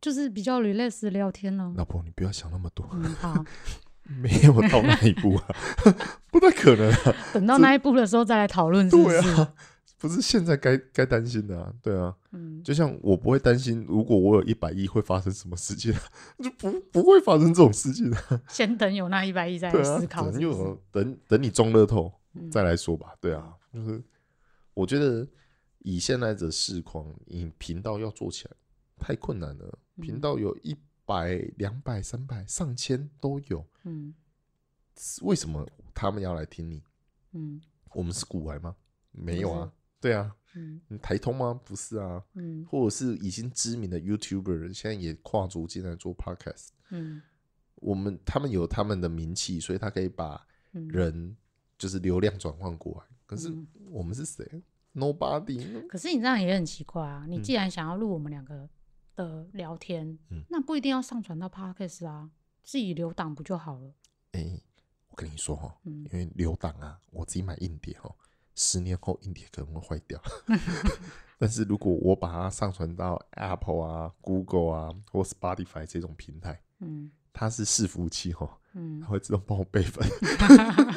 [0.00, 1.72] 就是比较 relax 聊天呢。
[1.76, 2.88] 老婆，你不要想那么多。
[2.92, 3.44] 嗯，好。
[4.22, 5.44] 没有到那一步啊，
[6.32, 7.14] 不太可能啊。
[7.34, 9.46] 等到那一步的时候再来讨论，是不是？
[9.98, 12.16] 不是现在该该担心的啊，对啊。
[12.32, 12.62] 嗯。
[12.64, 15.92] 就像我不会担心，如果我有一百亿会发生什么事情，
[16.42, 18.40] 就不不会发生这种事情啊。
[18.48, 20.30] 先等有那一百亿再来思考。
[20.30, 22.10] 等有等等你中乐透
[22.50, 23.12] 再来说吧。
[23.20, 24.02] 对啊，就是
[24.72, 25.28] 我觉得
[25.80, 28.52] 以现在的市况，你频道要做起来。
[29.00, 33.66] 太困难了，频道有一百、两百、三百、上千都有。
[33.84, 34.14] 嗯，
[35.22, 36.82] 为什么他们要来听你？
[37.32, 37.60] 嗯，
[37.94, 38.76] 我们是古玩吗？
[39.12, 40.34] 没有啊，对啊。
[40.54, 41.60] 嗯，台通吗？
[41.64, 42.24] 不是啊。
[42.34, 46.68] 嗯，或者是已经知名的 YouTuber，现在也跨足进来做 Podcast。
[46.90, 47.22] 嗯，
[47.76, 51.36] 我们他们有他们的名气，所以他可以把人
[51.76, 53.16] 就是流量转换过来。
[53.26, 53.54] 可是
[53.90, 54.62] 我们是谁
[54.94, 55.86] ？Nobody。
[55.86, 57.24] 可是你这样也很奇怪啊！
[57.28, 58.68] 你既然想要录我们两个。
[59.26, 62.30] 的聊天，嗯那不一定要上传到 Podcast 啊，
[62.62, 63.92] 自己留档不就好了？
[64.32, 64.60] 哎，
[65.08, 68.14] 我跟你说哈，因为留档啊，我自己买硬碟哦，
[68.54, 70.20] 十年后硬碟可能会坏掉。
[71.40, 80.06] 但是如果我把它上传到 Apple 啊、Google 啊或 Spotify 这种平台，嗯，它是伺服器哈，嗯，它会自动帮我备份。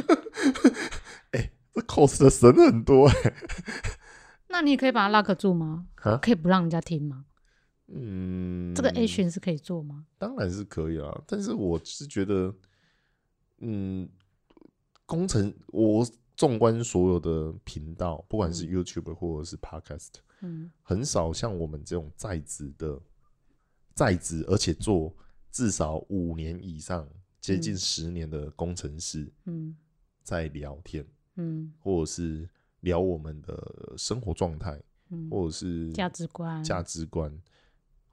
[1.31, 3.33] 哎，这 cost 省很多哎。
[4.49, 5.87] 那你可以把它 lock 住吗？
[5.95, 7.25] 可以不让人家听吗？
[7.93, 10.05] 嗯，这个 action 是可以做吗？
[10.17, 12.53] 当然是可以啊，但是我是觉得，
[13.59, 14.07] 嗯，
[15.05, 22.99] 工程我纵观所有的频道，不管是 YouTube 或者是 Podcast，嗯，很少像我们这种在职的
[23.93, 25.13] 在职，而且做
[25.51, 27.07] 至少五年以上、
[27.39, 29.75] 接近十年的工程师，嗯，
[30.23, 32.47] 在聊天，嗯，或者是
[32.79, 37.37] 聊我们的生活状态，嗯，或者是价值观、价值观。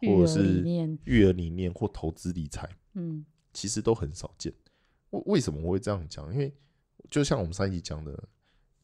[0.01, 0.63] 或者是
[1.05, 4.53] 育儿理念或投资理财，嗯，其实都很少见。
[5.11, 6.33] 为为什么我会这样讲？
[6.33, 6.53] 因为
[7.11, 8.29] 就像我们上一集讲的，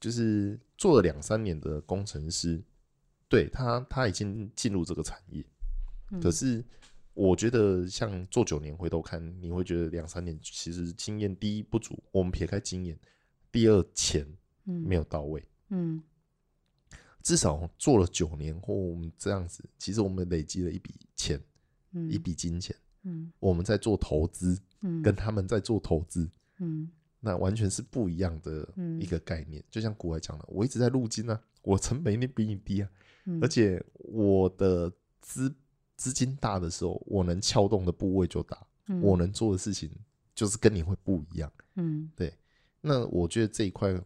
[0.00, 2.62] 就是做了两三年的工程师，
[3.28, 5.44] 对他他已经进入这个产业。
[6.20, 6.64] 可是
[7.12, 12.02] 我觉得，像做九年回头看，你会觉得两三年其实经验第一不足。
[12.10, 12.98] 我们撇开经验，
[13.52, 14.26] 第二钱
[14.64, 16.02] 没有到位，嗯。
[17.24, 21.40] 至少做了九年或我们这样子，其实我们累积了一笔钱，
[21.92, 28.68] 嗯，一笔金钱，嗯，我们在做投资，嗯，跟他们在做投资，嗯，那完全是不一样的
[29.00, 29.64] 一个概念。
[29.70, 32.90] 就像古外讲的，我一直在入金啊，我成本一定比你低啊，
[33.40, 35.52] 而且我的资
[35.96, 38.66] 资金大的时候，我能撬动的部位就大，
[39.00, 39.90] 我能做的事情
[40.34, 42.34] 就是跟你会不一样，嗯，对。
[42.82, 43.98] 那我觉得这一块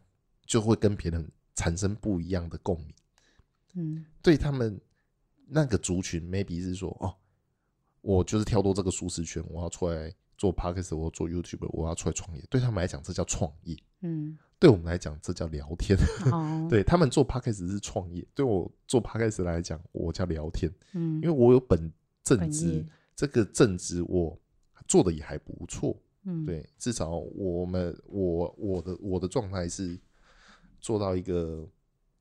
[0.47, 2.95] 就会跟别人产生不一样的共鸣。
[3.75, 4.81] 嗯，对他们
[5.47, 7.15] 那个族群，maybe 是说哦，
[8.01, 12.45] 我就是跳脱这个舒适圈，我要出来做 podcast，我做 YouTube，我要出来创业。
[12.49, 13.77] 对他们来讲，这叫创业。
[14.01, 15.99] 嗯，对我们来讲，这叫聊天。
[16.69, 20.73] 对他们做 podcast 是创业，对我做 podcast 来讲，我叫聊天。
[20.93, 21.93] 嗯，因为我有本
[22.23, 22.85] 正职，
[23.17, 24.39] 这个正职我
[24.87, 25.97] 做的也还不错。
[26.25, 29.99] 嗯，对，至少我们我我的我的状态是
[30.81, 31.69] 做到一个。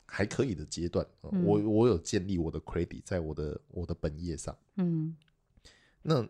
[0.07, 4.57] 还可以的阶段，我我有建立我的 credit 在我的我的本业上。
[4.77, 5.15] 嗯，
[6.01, 6.27] 那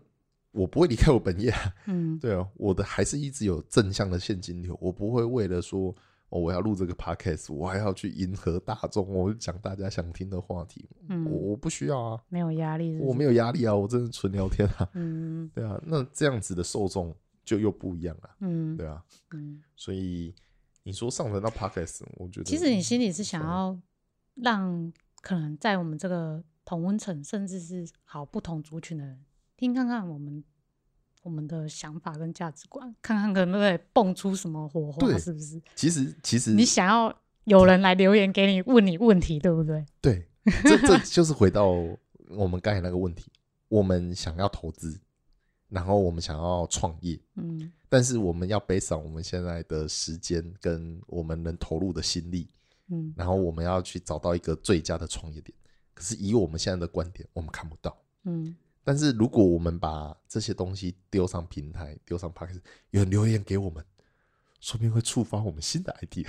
[0.52, 1.54] 我不会离开我本业，
[1.86, 5.96] 嗯，对啊，我的还是一直有正向的现金流，我不会为了说
[6.30, 17.16] 哦我要录这个 podcast，我还要去迎合大众，我讲大家想听的话题，嗯，我我不需要啊，没有压力，我没有压力啊，我真的纯聊天啊， 嗯，对啊，那这样子的受众
[17.46, 19.04] 就又不一样了，嗯，对啊，
[19.34, 20.34] 嗯，所以
[20.88, 23.78] 你说上传到 podcast，我觉得其实你心里是想要
[24.36, 29.20] 让可能在我们这个同温层，甚至是好不同族群的人。
[29.58, 30.42] 听看看我们
[31.24, 35.62] 我们的想法跟价值观，看看可能会蹦出什么火花，是不是？
[35.76, 37.14] 其实其实你想要
[37.44, 39.86] 有人来留言给你问你问题，对不对？
[40.00, 40.26] 对，
[40.64, 41.66] 这这就是回到
[42.30, 43.30] 我们刚才那个问题，
[43.68, 44.98] 我们想要投资，
[45.68, 52.50] 然后我们想要创业，嗯，但是我们要背上我们现在的时间跟我们能投入的心力，
[52.90, 55.58] 嗯，然后我们要去找到一个最佳的创业点，
[55.94, 58.56] 可是以我们现在的观点，我们看不到，嗯。
[58.84, 62.54] 但是如果我们把这些东西丢上平台，丢上 p o d
[62.92, 63.84] 有人留言给我们，
[64.62, 66.26] 说不定会触发我们新的 idea。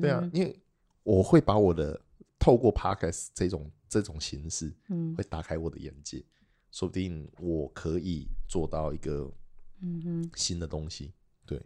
[0.00, 0.58] 对啊，因为
[1.02, 2.00] 我会把我的
[2.38, 6.24] 透过 podcast 这种这种形式，嗯，会打开我的眼界，
[6.72, 9.30] 说不定我可以做到一个
[9.84, 11.12] 嗯哼新的东西。
[11.44, 11.60] 对，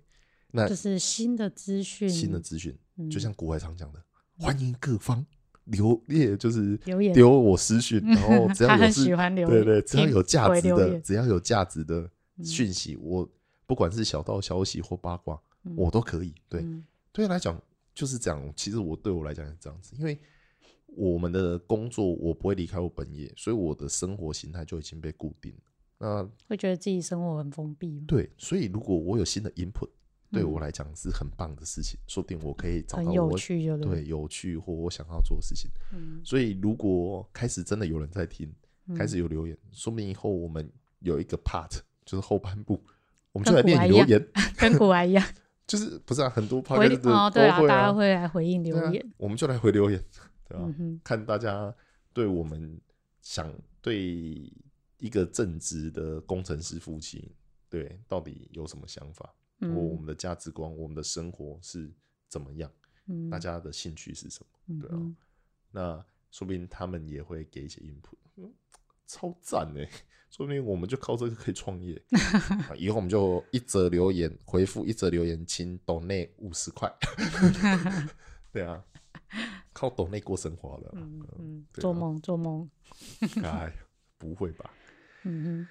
[0.50, 2.76] 那就是新的资讯，新的资讯，
[3.10, 4.02] 就像国外常讲的，
[4.38, 5.24] 欢迎各方。
[5.68, 6.78] 留列就是
[7.12, 12.10] 丢我私讯， 然后只要有是，对对，只要有价值的，只要有价值的
[12.42, 13.30] 讯息，我
[13.66, 15.38] 不管是小道消息或八卦，
[15.76, 16.34] 我都可以。
[16.48, 16.64] 对，
[17.12, 17.60] 对来讲
[17.94, 18.50] 就是这样。
[18.56, 20.18] 其实我对我来讲是这样子，因为
[20.86, 25.60] 我们的工作我不会离开我本业，所以我的生活形态就已经被固定了。
[25.98, 28.04] 那会觉得自己生活很封闭。
[28.06, 29.88] 对，所以如果我有新的 input。
[30.30, 33.34] 对我来讲是很棒的事情，说不定我可以找到我
[33.80, 35.70] 对有趣或我想要做的事情。
[35.90, 38.46] 嗯，所以如果开始真的有人在听，
[38.94, 42.78] 开始有留言，说明以后我们有一个 part 就是后半部，
[43.32, 44.22] 我们就来念留言，
[44.58, 45.26] 跟古玩一样，
[45.66, 46.28] 就是不是啊？
[46.28, 46.76] 很多 part
[47.08, 49.98] 哦，对啊，大家会来回应留言，我们就来回留言，
[50.46, 50.68] 对吧？
[51.02, 51.74] 看大家
[52.12, 52.78] 对我们
[53.22, 54.52] 想对
[54.98, 57.32] 一个正直的工程师夫妻，
[57.68, 59.34] 对到底有什么想法？
[59.60, 61.92] 我我们的价值观，我们的生活是
[62.28, 62.70] 怎么样？
[63.06, 64.80] 嗯，大家的兴趣是什么？
[64.80, 65.12] 对啊，
[65.70, 68.52] 那说不定他们也会给一些 input，嗯，
[69.06, 69.88] 超赞哎！
[70.30, 72.00] 说不定我们就靠这个可以创业，
[72.76, 76.92] 以后我们就一则留言回复一则留言，请抖内五十块。
[78.52, 78.84] 对啊，
[79.72, 80.90] 靠抖内过生活了。
[80.92, 82.70] 嗯嗯，做梦做梦。
[83.42, 83.72] 哎，
[84.18, 84.70] 不会吧？
[85.28, 85.68] 嗯哼。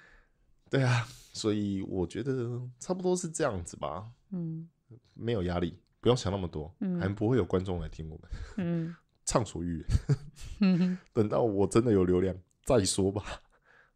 [0.70, 4.10] 对啊，所以我觉得差不多是这样子吧。
[4.30, 4.68] 嗯，
[5.14, 8.30] 没有压力，不用想那么多，还不会有观众来听我们。
[8.58, 8.94] 嗯，
[9.24, 9.86] 畅所欲言。
[10.60, 13.22] 嗯 等到我真的有流量再说吧。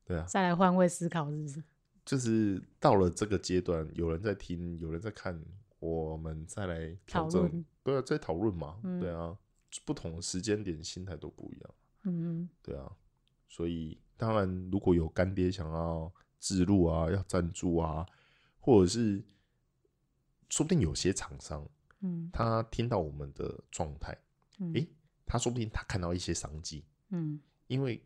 [0.04, 1.62] 对啊，再来换位思考，是不是？
[2.04, 5.38] 就是到了这个阶段，有人在听，有人在看，
[5.78, 7.64] 我们再来讨论。
[7.84, 8.80] 对啊，再讨论嘛。
[8.98, 9.36] 对啊，
[9.84, 11.74] 不同的时间点，心态都不一样。
[12.04, 12.90] 嗯，对啊。
[13.46, 16.12] 所以当然，如果有干爹想要。
[16.44, 18.04] 植入啊，要赞助啊，
[18.58, 19.22] 或者是
[20.48, 21.64] 说不定有些厂商，
[22.00, 24.18] 嗯，他听到我们的状态，
[24.74, 24.88] 诶，
[25.24, 28.02] 他说不定他看到一些商机，嗯，因为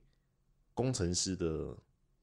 [0.75, 1.75] 工程师的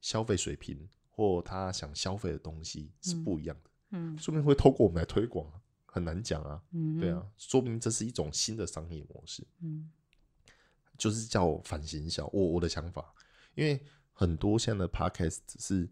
[0.02, 5.52] 消费水平或他想消费的东西是不一样的，嗯，说不定会透过我们来推广，
[5.88, 9.89] 很难讲啊，嗯，对啊，说明这是一种新的商业模式，嗯，
[10.96, 13.12] 就是叫反行销，我我的想法，
[13.56, 13.82] 因为。
[14.16, 15.89] 很多现在的 podcast 是，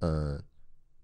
[0.00, 0.42] 呃，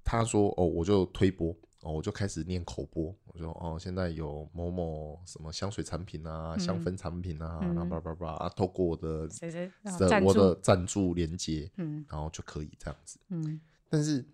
[0.02, 13.60] 他说哦，我就推播哦，我就开始念口播，我说哦，现在有某某什么香水产品啊，香氛产品啊，然后叭叭叭啊，透过我的谁谁的我的赞助连接，嗯，然后就可以这样子，嗯。
[13.88, 14.26] 但是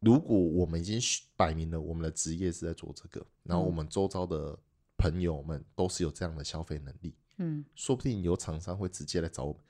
[0.00, 0.98] 如果我们已经
[1.36, 4.58] 摆明了我们的职业是在做这个，然后我们周遭的
[4.96, 9.60] 朋友们都是有这样的消费能力，嗯，说不定有厂商会直接来找我们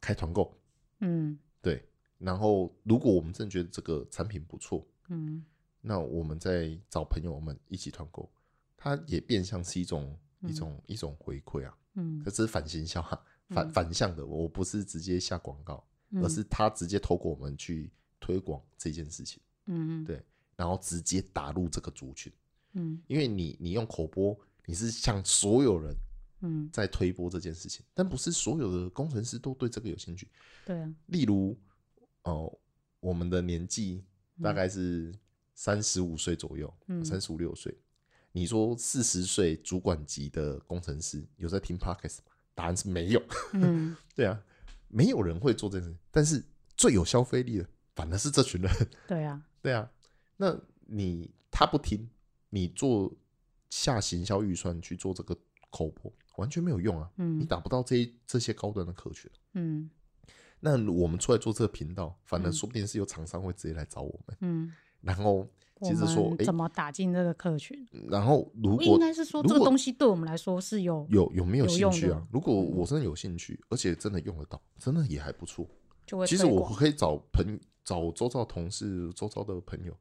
[0.00, 0.56] 开团购。
[1.00, 1.84] 嗯，对。
[2.18, 5.42] 然后，如果我们真的觉得这个产品不错，嗯，
[5.80, 8.30] 那我们再找朋友们一起团购，
[8.76, 11.74] 它也变相是一种一种一种回馈啊。
[11.94, 14.26] 嗯，这是反行销哈， 反反向的。
[14.26, 15.82] 我不是直接下广告，
[16.22, 17.90] 而是他直接透过我们去
[18.20, 19.40] 推广这件事情。
[19.66, 20.22] 嗯，对。
[20.56, 22.30] 然后直接打入这个族群。
[22.74, 25.96] 嗯，因为你你用口播，你是向所有人。
[26.40, 30.28] 嗯，在推波这件事情，但不是所有的工程师都对这个有兴趣。
[30.64, 31.58] 对啊，例如，
[32.24, 32.52] 哦，
[33.00, 34.04] 我们的年纪
[34.42, 35.14] 大概是
[35.54, 36.72] 三十五岁左右，
[37.04, 37.76] 三十五六岁。
[38.32, 42.32] 你说四十岁主管级的工程师有在听 Podcast 吗？
[42.54, 43.22] 答案是没有。
[43.54, 44.40] 嗯， 对啊，
[44.88, 45.96] 没有人会做这件事。
[46.10, 46.42] 但是
[46.76, 48.72] 最有消费力的反而是这群人。
[49.08, 49.90] 对啊，对啊，
[50.36, 52.08] 那你他不听，
[52.50, 53.12] 你做
[53.68, 55.36] 下行销预算去做这个
[55.70, 57.08] 口播，完全没有用啊。
[57.18, 59.30] 嗯，你打不到这这些高端的客群。
[59.52, 59.88] 嗯，
[60.58, 64.36] 那我们出来做这个频道，反正说不定是有厂商会直接来找我们。
[64.40, 64.72] 嗯，
[65.02, 65.46] 然后。
[65.82, 72.22] 其实说怎么打进这个客群，然后如果应该是说这个东西对我们来说是有有有没有兴趣啊？
[72.30, 75.66] 如果我真的有兴趣，而且真的用得到，真的也还不错。
[76.26, 79.96] 其实我可以找朋找周遭同事、周遭的朋友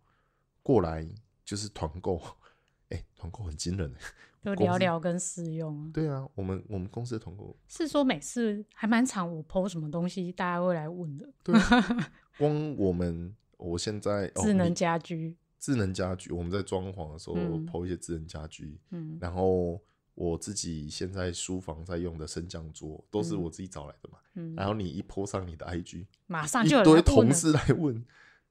[0.62, 1.08] 过来，
[1.46, 2.22] 就是团购。
[2.92, 3.96] 哎，团购很惊人，
[4.44, 5.90] 就聊聊跟试用啊。
[5.94, 11.30] 对啊，我们我们公司的团购是说每次还蛮长，我抛什么东西，大家会来问的。
[11.44, 11.56] 对，
[12.38, 15.36] 光我们我现在智能家居。
[15.60, 17.36] 智能家居，我们在装潢的时候
[17.68, 19.78] 抛一些智能家居，嗯，然后
[20.16, 28.02] 我自己现在书房在用的升降桌都是我自己找来的嘛，嗯，然后你一泼上你的 IG，马上就一堆同事来问，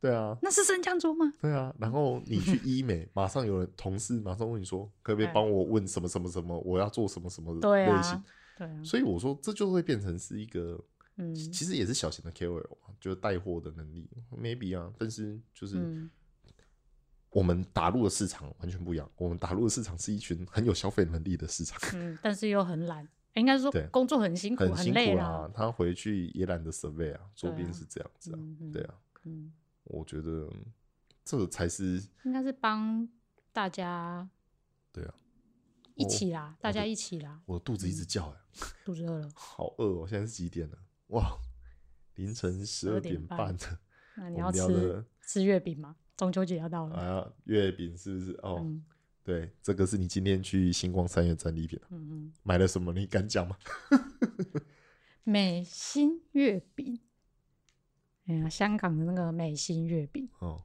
[0.01, 1.33] 对啊，那是升降桌吗？
[1.41, 8.23] 对啊，然后你去医美，马上有人同事马上问你说，可不可以帮我问什么什么什么，我要做什么什么类型？
[8.57, 10.79] 对啊，所以我说这就会变成是一个，
[11.17, 12.65] 嗯，其实也是小型的 KOL
[13.01, 16.09] 就是带货的能力，maybe 啊，但是就是。
[17.31, 19.09] 我们打入的市场完全不一样。
[19.19, 25.49] 我们打入的市场是一群很有消费能力的市场，嗯，但是又很懒，应该说工作很辛苦，很辛苦啊。
[25.53, 28.39] 他回去也懒得 survey 啊，周边是这样子啊，
[28.73, 28.95] 对啊，
[29.25, 29.53] 嗯，
[29.89, 30.51] 我觉得
[31.25, 33.09] 这才是应该是帮
[33.53, 34.29] 大家，
[34.93, 35.15] 对啊，
[35.95, 37.41] 一起啦，大家一起啦。
[37.47, 38.37] 我肚子一直叫哎，
[38.85, 40.07] 肚子饿了， 好饿哦！
[40.09, 40.79] 现在是几点了？
[41.09, 41.39] 哇，
[42.15, 43.79] 凌晨十二点半的。
[44.17, 45.97] 那 你要吃吃月饼吗？
[46.17, 48.33] 中秋节要到了，啊，月饼是不是？
[48.43, 48.65] 哦，
[49.23, 52.93] 对，这个是你今天去星光三月战利品，嗯嗯，买了什么？
[52.93, 53.57] 你敢讲吗？
[55.25, 56.99] 美心月饼，
[58.29, 60.63] 哎呀，香港的那个美心月饼，哦，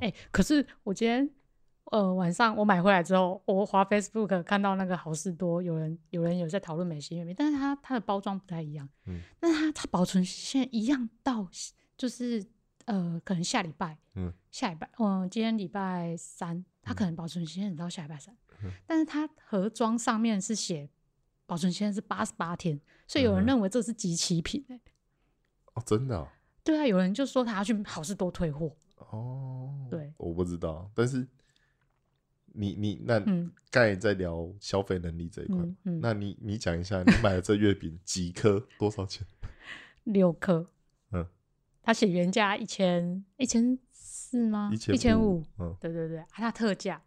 [0.00, 1.28] 哎，可是我今天
[1.84, 11.46] 呃晚上我买回来之后，我滑 Facebook 看到那个好事多有人有人有在讨论美心月饼，但是它它的包装不太一样，嗯，但是它它保存时间一样到
[11.96, 12.46] 就是。
[12.86, 18.36] 呃，可能下礼拜，嗯，下礼拜，嗯，今天礼拜三，它可能保存时间到下礼拜三，
[18.84, 20.88] 但是它盒装上面是写
[21.46, 24.80] 保存时间是八十八天，所以有人认为这是集齐品，哎，
[25.74, 26.26] 哦，真的，
[26.70, 28.74] 对啊，有人就说他要去好事多退货，
[29.10, 31.26] 哦，对，我不知道，但是
[32.52, 33.18] 你你那
[33.70, 39.26] 刚才在聊消费能力这一块，那你你讲一下，你买了这月饼几颗多少钱？
[40.04, 40.70] 六颗。
[41.12, 41.26] 嗯。
[41.82, 44.70] 他写原价一千一千四吗？
[44.72, 45.42] 一千五。
[45.58, 47.02] 嗯，对对对，啊，他特价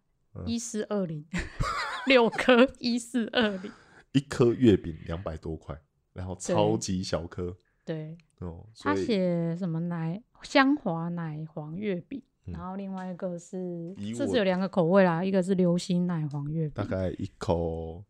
[0.46, 1.26] 一四二零，
[2.08, 3.72] 六颗一四二零，
[4.14, 5.80] 一颗月饼两百多块，
[6.12, 7.56] 然后超级小颗。
[7.86, 18.04] 对，哦，他写什么奶香滑奶黄月饼，然后另外一个是，这是有两个口味啦，一个是流心奶黄月饼，大概一口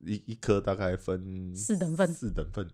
[0.00, 2.68] 一一颗大概分四等份，四等份，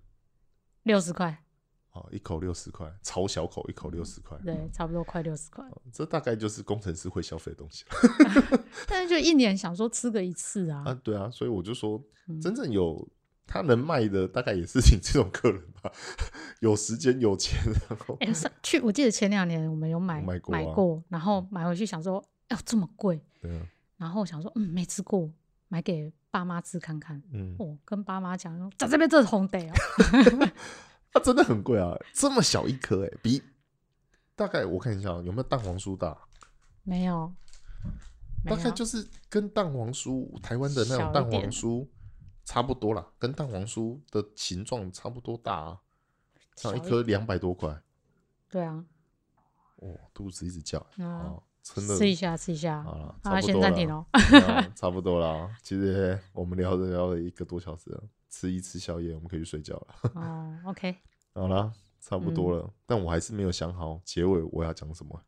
[0.83, 1.45] 六十块。
[1.93, 5.65] 哦，一口六十块，超小口，一口六十块，对，差不多快六十块。
[5.93, 7.85] 这大概就是工程师会消费的东西。
[8.87, 10.85] 但是就一年想说吃个一次啊。
[10.87, 12.01] 啊，对啊，所以我就说，
[12.41, 13.09] 真正有
[13.45, 15.91] 他能卖的，大概也是你这种客人吧，
[16.61, 17.59] 有时间有钱。
[17.89, 18.33] 然后，哎，
[18.63, 20.39] 去，我记得前两年我们有买买
[20.73, 23.67] 过，然后买回去想说，哎这么贵，对啊。
[23.97, 25.31] 然后想说，嗯，没吃过，
[25.69, 27.23] 买给爸妈吃看看。
[27.33, 29.73] 嗯，我跟爸妈讲，在这边这是红得哦。
[31.13, 31.95] 它 真的很贵啊！
[32.15, 33.43] 这么小一颗，哎，比
[34.37, 36.17] 大概我看一下有没有蛋黄酥大？
[36.83, 37.31] 没有，
[38.45, 41.87] 大概就是跟蛋黄酥台湾的那种蛋黄酥
[42.45, 45.81] 差不多啦，跟蛋黄酥的形状差不多大啊。
[46.57, 47.81] 像一颗两百多块。
[48.49, 48.85] 对啊。
[49.77, 51.35] 哦，肚子一直叫啊！
[51.63, 52.83] 真的吃一下，吃一下。
[52.83, 54.05] 好了，好，先暂停哦。
[54.77, 58.03] 差不多了，其实我们聊着聊了一个多小时了。
[58.29, 60.11] 吃一次宵夜，我们可以去睡觉了。
[60.15, 60.95] 哦，OK，
[61.35, 65.21] 好了，差不多了，但我还是没有想好结尾我要讲什么。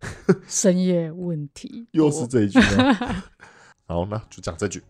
[0.46, 3.24] 深夜问题，又是这一句吗？
[3.86, 4.82] 好，那就讲这句：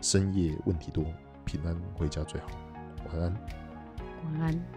[0.00, 1.04] 深夜问题多，
[1.44, 2.48] 平安回家最好。
[3.08, 3.34] 晚安，
[4.24, 4.75] 晚安。